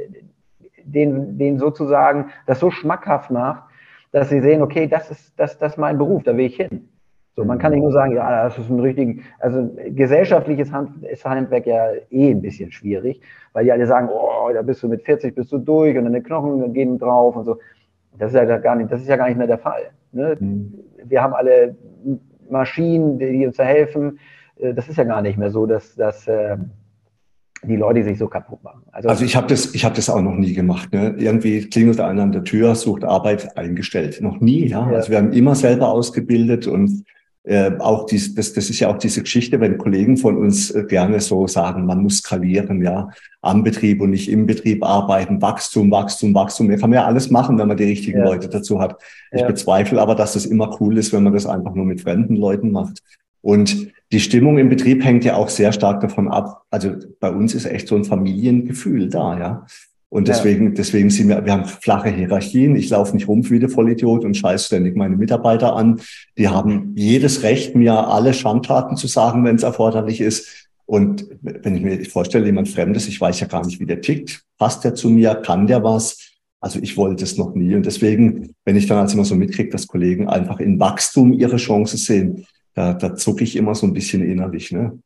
[0.84, 3.64] den, den sozusagen das so schmackhaft macht,
[4.12, 6.90] dass sie sehen, okay, das ist, das, das ist mein Beruf, da will ich hin.
[7.36, 11.26] So, man kann nicht nur sagen, ja, das ist ein richtig, also gesellschaftliches Hand, ist
[11.26, 13.22] Handwerk ja eh ein bisschen schwierig,
[13.52, 16.22] weil die alle sagen, oh, da bist du mit 40 bist du durch und deine
[16.22, 17.60] Knochen gehen drauf und so.
[18.18, 19.92] Das ist ja gar nicht, das ist ja gar nicht mehr der Fall.
[20.14, 20.38] Ne?
[20.40, 20.74] Mhm.
[21.04, 21.76] Wir haben alle
[22.50, 24.18] Maschinen, die uns da helfen.
[24.58, 26.56] Äh, das ist ja gar nicht mehr so, dass, dass äh,
[27.64, 28.84] die Leute sich so kaputt machen.
[28.94, 30.94] Also, also ich habe das, ich habe das auch noch nie gemacht.
[30.94, 31.16] Ne?
[31.18, 34.22] Irgendwie klingelt einer an der Tür, sucht Arbeit eingestellt.
[34.22, 34.90] Noch nie, ja.
[34.90, 34.96] ja.
[34.96, 37.04] Also wir haben immer selber ausgebildet und
[37.46, 40.84] äh, auch dies, das, das ist ja auch diese Geschichte, wenn Kollegen von uns äh,
[40.84, 43.10] gerne so sagen, man muss skalieren, ja,
[43.42, 46.70] am Betrieb und nicht im Betrieb arbeiten, Wachstum, Wachstum, Wachstum.
[46.70, 48.26] Da kann man ja alles machen, wenn man die richtigen ja.
[48.26, 49.00] Leute dazu hat.
[49.32, 49.48] Ich ja.
[49.48, 52.72] bezweifle aber, dass das immer cool ist, wenn man das einfach nur mit fremden Leuten
[52.72, 53.04] macht.
[53.42, 56.64] Und die Stimmung im Betrieb hängt ja auch sehr stark davon ab.
[56.72, 59.66] Also bei uns ist echt so ein Familiengefühl da, ja.
[60.16, 60.72] Und deswegen, ja.
[60.72, 62.78] deswegen sind wir, wir haben flache Hierarchien.
[62.78, 66.00] Ich laufe nicht rum wie der Vollidiot und scheiße ständig meine Mitarbeiter an.
[66.38, 70.70] Die haben jedes Recht, mir alle Schandtaten zu sagen, wenn es erforderlich ist.
[70.86, 74.44] Und wenn ich mir vorstelle, jemand Fremdes, ich weiß ja gar nicht, wie der tickt,
[74.58, 76.18] passt der zu mir, kann der was?
[76.62, 77.76] Also ich wollte es noch nie.
[77.76, 81.58] Und deswegen, wenn ich dann als immer so mitkriege, dass Kollegen einfach in Wachstum ihre
[81.58, 84.72] Chance sehen, da, da zucke ich immer so ein bisschen innerlich.
[84.72, 84.98] Ne?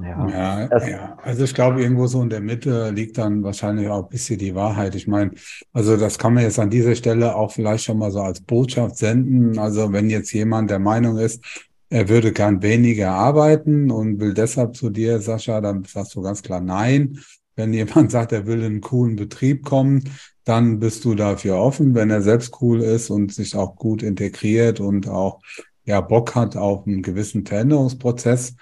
[0.00, 4.04] Ja, ja, ja, also ich glaube, irgendwo so in der Mitte liegt dann wahrscheinlich auch
[4.04, 4.94] ein bisschen die Wahrheit.
[4.94, 5.32] Ich meine,
[5.74, 8.96] also das kann man jetzt an dieser Stelle auch vielleicht schon mal so als Botschaft
[8.96, 9.58] senden.
[9.58, 11.44] Also wenn jetzt jemand der Meinung ist,
[11.90, 16.42] er würde gern weniger arbeiten und will deshalb zu dir, Sascha, dann sagst du ganz
[16.42, 17.18] klar nein.
[17.54, 20.04] Wenn jemand sagt, er will in einen coolen Betrieb kommen,
[20.44, 24.80] dann bist du dafür offen, wenn er selbst cool ist und sich auch gut integriert
[24.80, 25.40] und auch
[25.84, 28.56] ja Bock hat auf einen gewissen Veränderungsprozess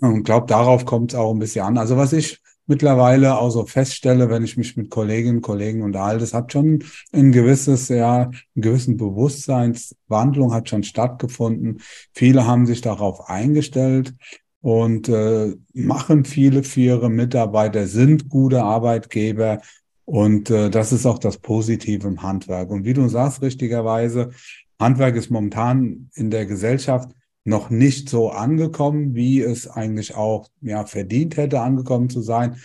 [0.00, 1.78] und glaube, darauf kommt es auch ein bisschen an.
[1.78, 6.24] Also was ich mittlerweile auch so feststelle, wenn ich mich mit Kolleginnen und Kollegen unterhalte,
[6.24, 11.80] es hat schon ein gewisses, ja, einen gewissen Bewusstseinswandlung hat schon stattgefunden.
[12.12, 14.14] Viele haben sich darauf eingestellt
[14.60, 19.60] und äh, machen viele für ihre Mitarbeiter, sind gute Arbeitgeber
[20.04, 22.70] Und äh, das ist auch das Positive im Handwerk.
[22.70, 24.30] Und wie du sagst, richtigerweise,
[24.80, 27.10] Handwerk ist momentan in der Gesellschaft
[27.48, 32.56] noch nicht so angekommen, wie es eigentlich auch ja, verdient hätte, angekommen zu sein.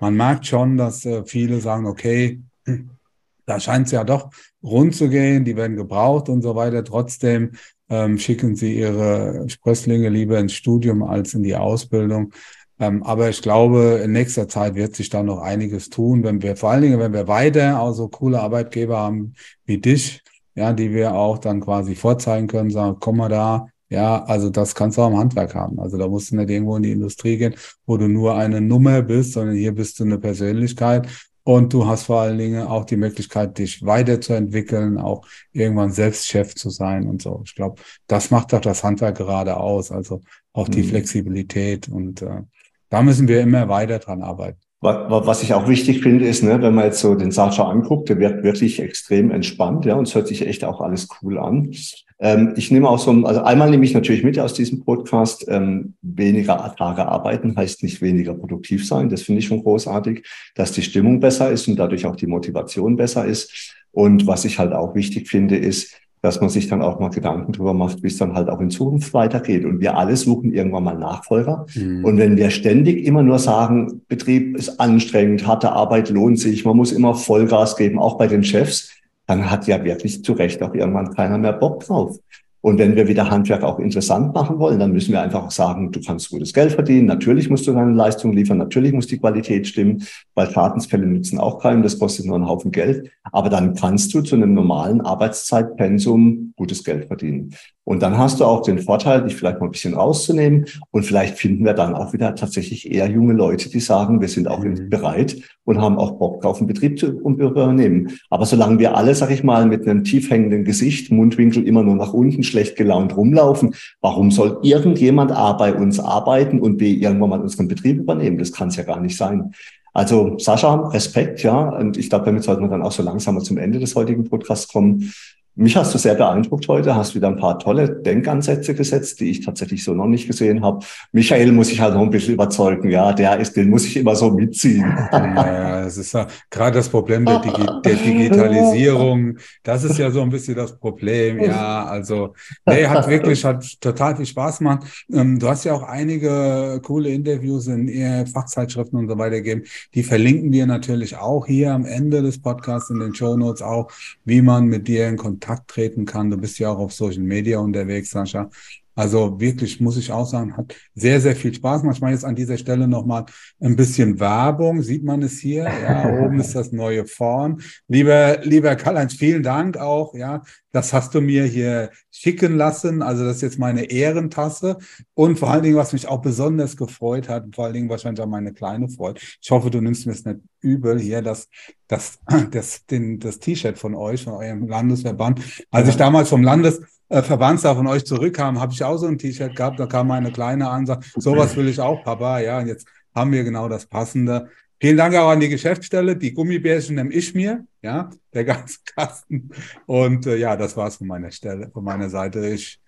[0.00, 2.40] Man merkt schon, dass äh, viele sagen, okay,
[3.46, 4.30] da scheint es ja doch
[4.62, 6.82] rund zu gehen, die werden gebraucht und so weiter.
[6.84, 7.52] Trotzdem
[7.90, 12.32] ähm, schicken sie ihre Sprösslinge lieber ins Studium als in die Ausbildung.
[12.78, 16.56] Ähm, aber ich glaube, in nächster Zeit wird sich da noch einiges tun, wenn wir
[16.56, 19.34] vor allen Dingen, wenn wir weiter auch so coole Arbeitgeber haben
[19.66, 20.22] wie dich,
[20.54, 24.74] ja, die wir auch dann quasi vorzeigen können, sagen, komm mal da, ja, also das
[24.74, 25.80] kannst du auch im Handwerk haben.
[25.80, 27.54] Also da musst du nicht irgendwo in die Industrie gehen,
[27.86, 31.08] wo du nur eine Nummer bist, sondern hier bist du eine Persönlichkeit
[31.42, 36.54] und du hast vor allen Dingen auch die Möglichkeit, dich weiterzuentwickeln, auch irgendwann selbst Chef
[36.54, 37.42] zu sein und so.
[37.44, 39.90] Ich glaube, das macht doch das Handwerk gerade aus.
[39.90, 40.20] Also
[40.52, 40.88] auch die mhm.
[40.88, 42.42] Flexibilität und äh,
[42.88, 44.60] da müssen wir immer weiter dran arbeiten.
[44.82, 48.18] Was ich auch wichtig finde, ist, ne, wenn man jetzt so den Sascha anguckt, der
[48.18, 51.70] wird wirklich extrem entspannt, ja, und es hört sich echt auch alles cool an.
[52.18, 55.94] Ähm, ich nehme auch so, also einmal nehme ich natürlich mit aus diesem Podcast, ähm,
[56.00, 59.08] weniger Tage arbeiten heißt nicht weniger produktiv sein.
[59.08, 62.96] Das finde ich schon großartig, dass die Stimmung besser ist und dadurch auch die Motivation
[62.96, 63.74] besser ist.
[63.92, 67.52] Und was ich halt auch wichtig finde, ist, dass man sich dann auch mal Gedanken
[67.52, 69.64] darüber macht, wie es dann halt auch in Zukunft weitergeht.
[69.64, 71.66] Und wir alle suchen irgendwann mal Nachfolger.
[71.74, 72.04] Mhm.
[72.04, 76.76] Und wenn wir ständig immer nur sagen, Betrieb ist anstrengend, harte Arbeit lohnt sich, man
[76.76, 78.90] muss immer Vollgas geben, auch bei den Chefs,
[79.26, 82.18] dann hat ja wirklich zu Recht auch irgendwann keiner mehr Bock drauf.
[82.62, 86.00] Und wenn wir wieder Handwerk auch interessant machen wollen, dann müssen wir einfach sagen, du
[86.00, 87.06] kannst gutes Geld verdienen.
[87.06, 88.58] Natürlich musst du deine Leistung liefern.
[88.58, 90.02] Natürlich muss die Qualität stimmen,
[90.34, 91.82] weil Schadensfälle nützen auch keinem.
[91.82, 93.10] Das kostet nur einen Haufen Geld.
[93.32, 97.54] Aber dann kannst du zu einem normalen Arbeitszeitpensum gutes Geld verdienen.
[97.84, 100.66] Und dann hast du auch den Vorteil, dich vielleicht mal ein bisschen rauszunehmen.
[100.92, 104.46] Und vielleicht finden wir dann auch wieder tatsächlich eher junge Leute, die sagen, wir sind
[104.46, 104.90] auch mhm.
[104.90, 108.16] bereit und haben auch Bock auf den Betrieb zu übernehmen.
[108.28, 111.96] Aber solange wir alle, sag ich mal, mit einem tief hängenden Gesicht, Mundwinkel immer nur
[111.96, 117.30] nach unten, schlecht gelaunt rumlaufen, warum soll irgendjemand A bei uns arbeiten und B irgendwann
[117.30, 118.38] mal unseren Betrieb übernehmen?
[118.38, 119.52] Das kann es ja gar nicht sein.
[119.92, 121.68] Also Sascha, Respekt, ja.
[121.70, 124.24] Und ich glaube, damit sollten wir dann auch so langsam mal zum Ende des heutigen
[124.24, 125.12] Podcasts kommen.
[125.56, 129.44] Mich hast du sehr beeindruckt heute, hast wieder ein paar tolle Denkansätze gesetzt, die ich
[129.44, 130.84] tatsächlich so noch nicht gesehen habe.
[131.12, 134.16] Michael muss ich halt noch ein bisschen überzeugen, ja, der ist, den muss ich immer
[134.16, 134.86] so mitziehen.
[135.12, 139.36] Ja, das ist ja gerade das Problem der, Digi der Digitalisierung.
[139.62, 141.84] Das ist ja so ein bisschen das Problem, ja.
[141.84, 142.34] Also,
[142.64, 145.06] nee, hat wirklich, hat total viel Spaß gemacht.
[145.12, 149.64] Ähm, du hast ja auch einige coole Interviews in Fachzeitschriften und so weiter gegeben.
[149.94, 153.90] Die verlinken wir natürlich auch hier am Ende des Podcasts in den Show Notes auch,
[154.24, 156.30] wie man mit dir in Kontakt Kontakt treten kann.
[156.30, 158.50] Du bist ja auch auf Social Media unterwegs, Sascha.
[158.96, 161.84] Also wirklich, muss ich auch sagen, hat sehr, sehr viel Spaß.
[161.84, 163.24] Manchmal jetzt an dieser Stelle nochmal
[163.60, 164.82] ein bisschen Werbung.
[164.82, 165.64] Sieht man es hier?
[165.64, 167.62] Ja, oben ist das neue Vorn.
[167.88, 170.14] Lieber, lieber Karl-Heinz, vielen Dank auch.
[170.14, 170.42] Ja,
[170.72, 173.00] das hast du mir hier schicken lassen.
[173.00, 174.76] Also das ist jetzt meine Ehrentasse.
[175.14, 178.28] Und vor allen Dingen, was mich auch besonders gefreut hat, vor allen Dingen wahrscheinlich auch
[178.28, 179.20] meine kleine Freude.
[179.40, 181.48] Ich hoffe, du nimmst mir es nicht übel hier, dass
[181.88, 182.18] das,
[182.50, 185.40] das, den, das T-Shirt von euch, von eurem Landesverband.
[185.70, 186.80] Als ich damals vom Landes
[187.10, 189.80] Verwandter von euch zurückkamen, habe ich auch so ein T-Shirt gehabt.
[189.80, 192.38] Da kam meine Kleine an, sagt, sowas will ich auch, Papa.
[192.38, 194.48] Ja, und jetzt haben wir genau das Passende.
[194.80, 196.16] Vielen Dank auch an die Geschäftsstelle.
[196.16, 199.50] Die Gummibärchen nehme ich mir, ja, der ganze Kasten.
[199.86, 202.46] Und äh, ja, das war's von meiner Stelle, von meiner Seite.
[202.46, 202.80] Ich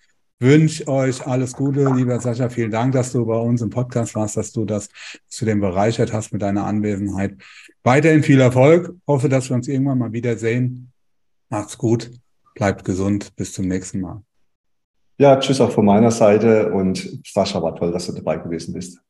[0.42, 2.48] wünsche euch alles Gute, lieber Sascha.
[2.48, 4.88] Vielen Dank, dass du bei uns im Podcast warst, dass du das
[5.28, 7.36] zu dem bereichert hast mit deiner Anwesenheit.
[7.84, 8.94] Weiterhin viel Erfolg.
[9.06, 10.92] Hoffe, dass wir uns irgendwann mal wiedersehen.
[11.48, 12.10] Macht's gut.
[12.54, 13.34] Bleibt gesund.
[13.36, 14.20] Bis zum nächsten Mal.
[15.18, 19.00] Ja, tschüss auch von meiner Seite und Sascha, war toll, dass du dabei gewesen bist.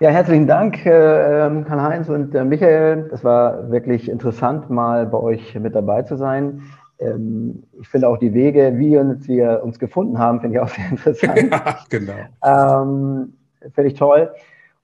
[0.00, 3.08] Ja, herzlichen Dank, äh, ähm, Karl-Heinz und äh, Michael.
[3.10, 6.62] Das war wirklich interessant, mal bei euch mit dabei zu sein.
[6.98, 10.68] Ähm, ich finde auch die Wege, wie uns, wir uns gefunden haben, finde ich auch
[10.74, 11.50] sehr interessant.
[11.50, 12.82] ja, genau.
[12.82, 13.34] Ähm,
[13.72, 14.30] finde ich toll.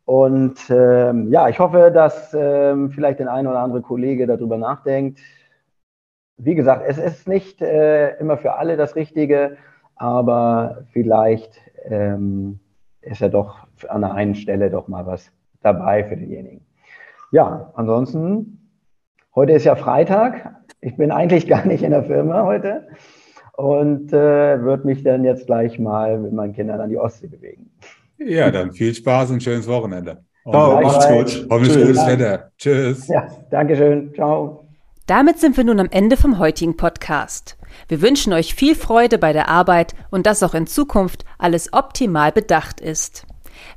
[0.05, 5.21] Und ähm, ja, ich hoffe, dass ähm, vielleicht der ein oder andere Kollege darüber nachdenkt,
[6.37, 9.57] wie gesagt, es ist nicht äh, immer für alle das Richtige,
[9.97, 12.59] aber vielleicht ähm,
[13.03, 13.59] ist ja doch
[13.89, 15.31] an der einen Stelle doch mal was
[15.63, 16.65] dabei für denjenigen.
[17.31, 18.71] Ja, ansonsten,
[19.35, 20.55] heute ist ja Freitag.
[20.81, 22.89] Ich bin eigentlich gar nicht in der Firma heute
[23.57, 27.71] und äh, würde mich dann jetzt gleich mal mit meinen Kindern an die Ostsee bewegen.
[28.19, 30.25] Ja, dann viel Spaß und schönes Wochenende.
[30.49, 31.47] Ciao, macht's gut.
[31.51, 32.51] Hoffentlich gutes Wetter.
[32.57, 33.09] Tschüss.
[33.09, 34.13] Ja, Dankeschön.
[34.15, 34.65] Ciao.
[35.07, 37.59] Damit sind wir nun am Ende vom heutigen Podcast.
[37.89, 42.33] Wir wünschen euch viel Freude bei der Arbeit und dass auch in Zukunft alles optimal
[42.33, 43.27] bedacht ist.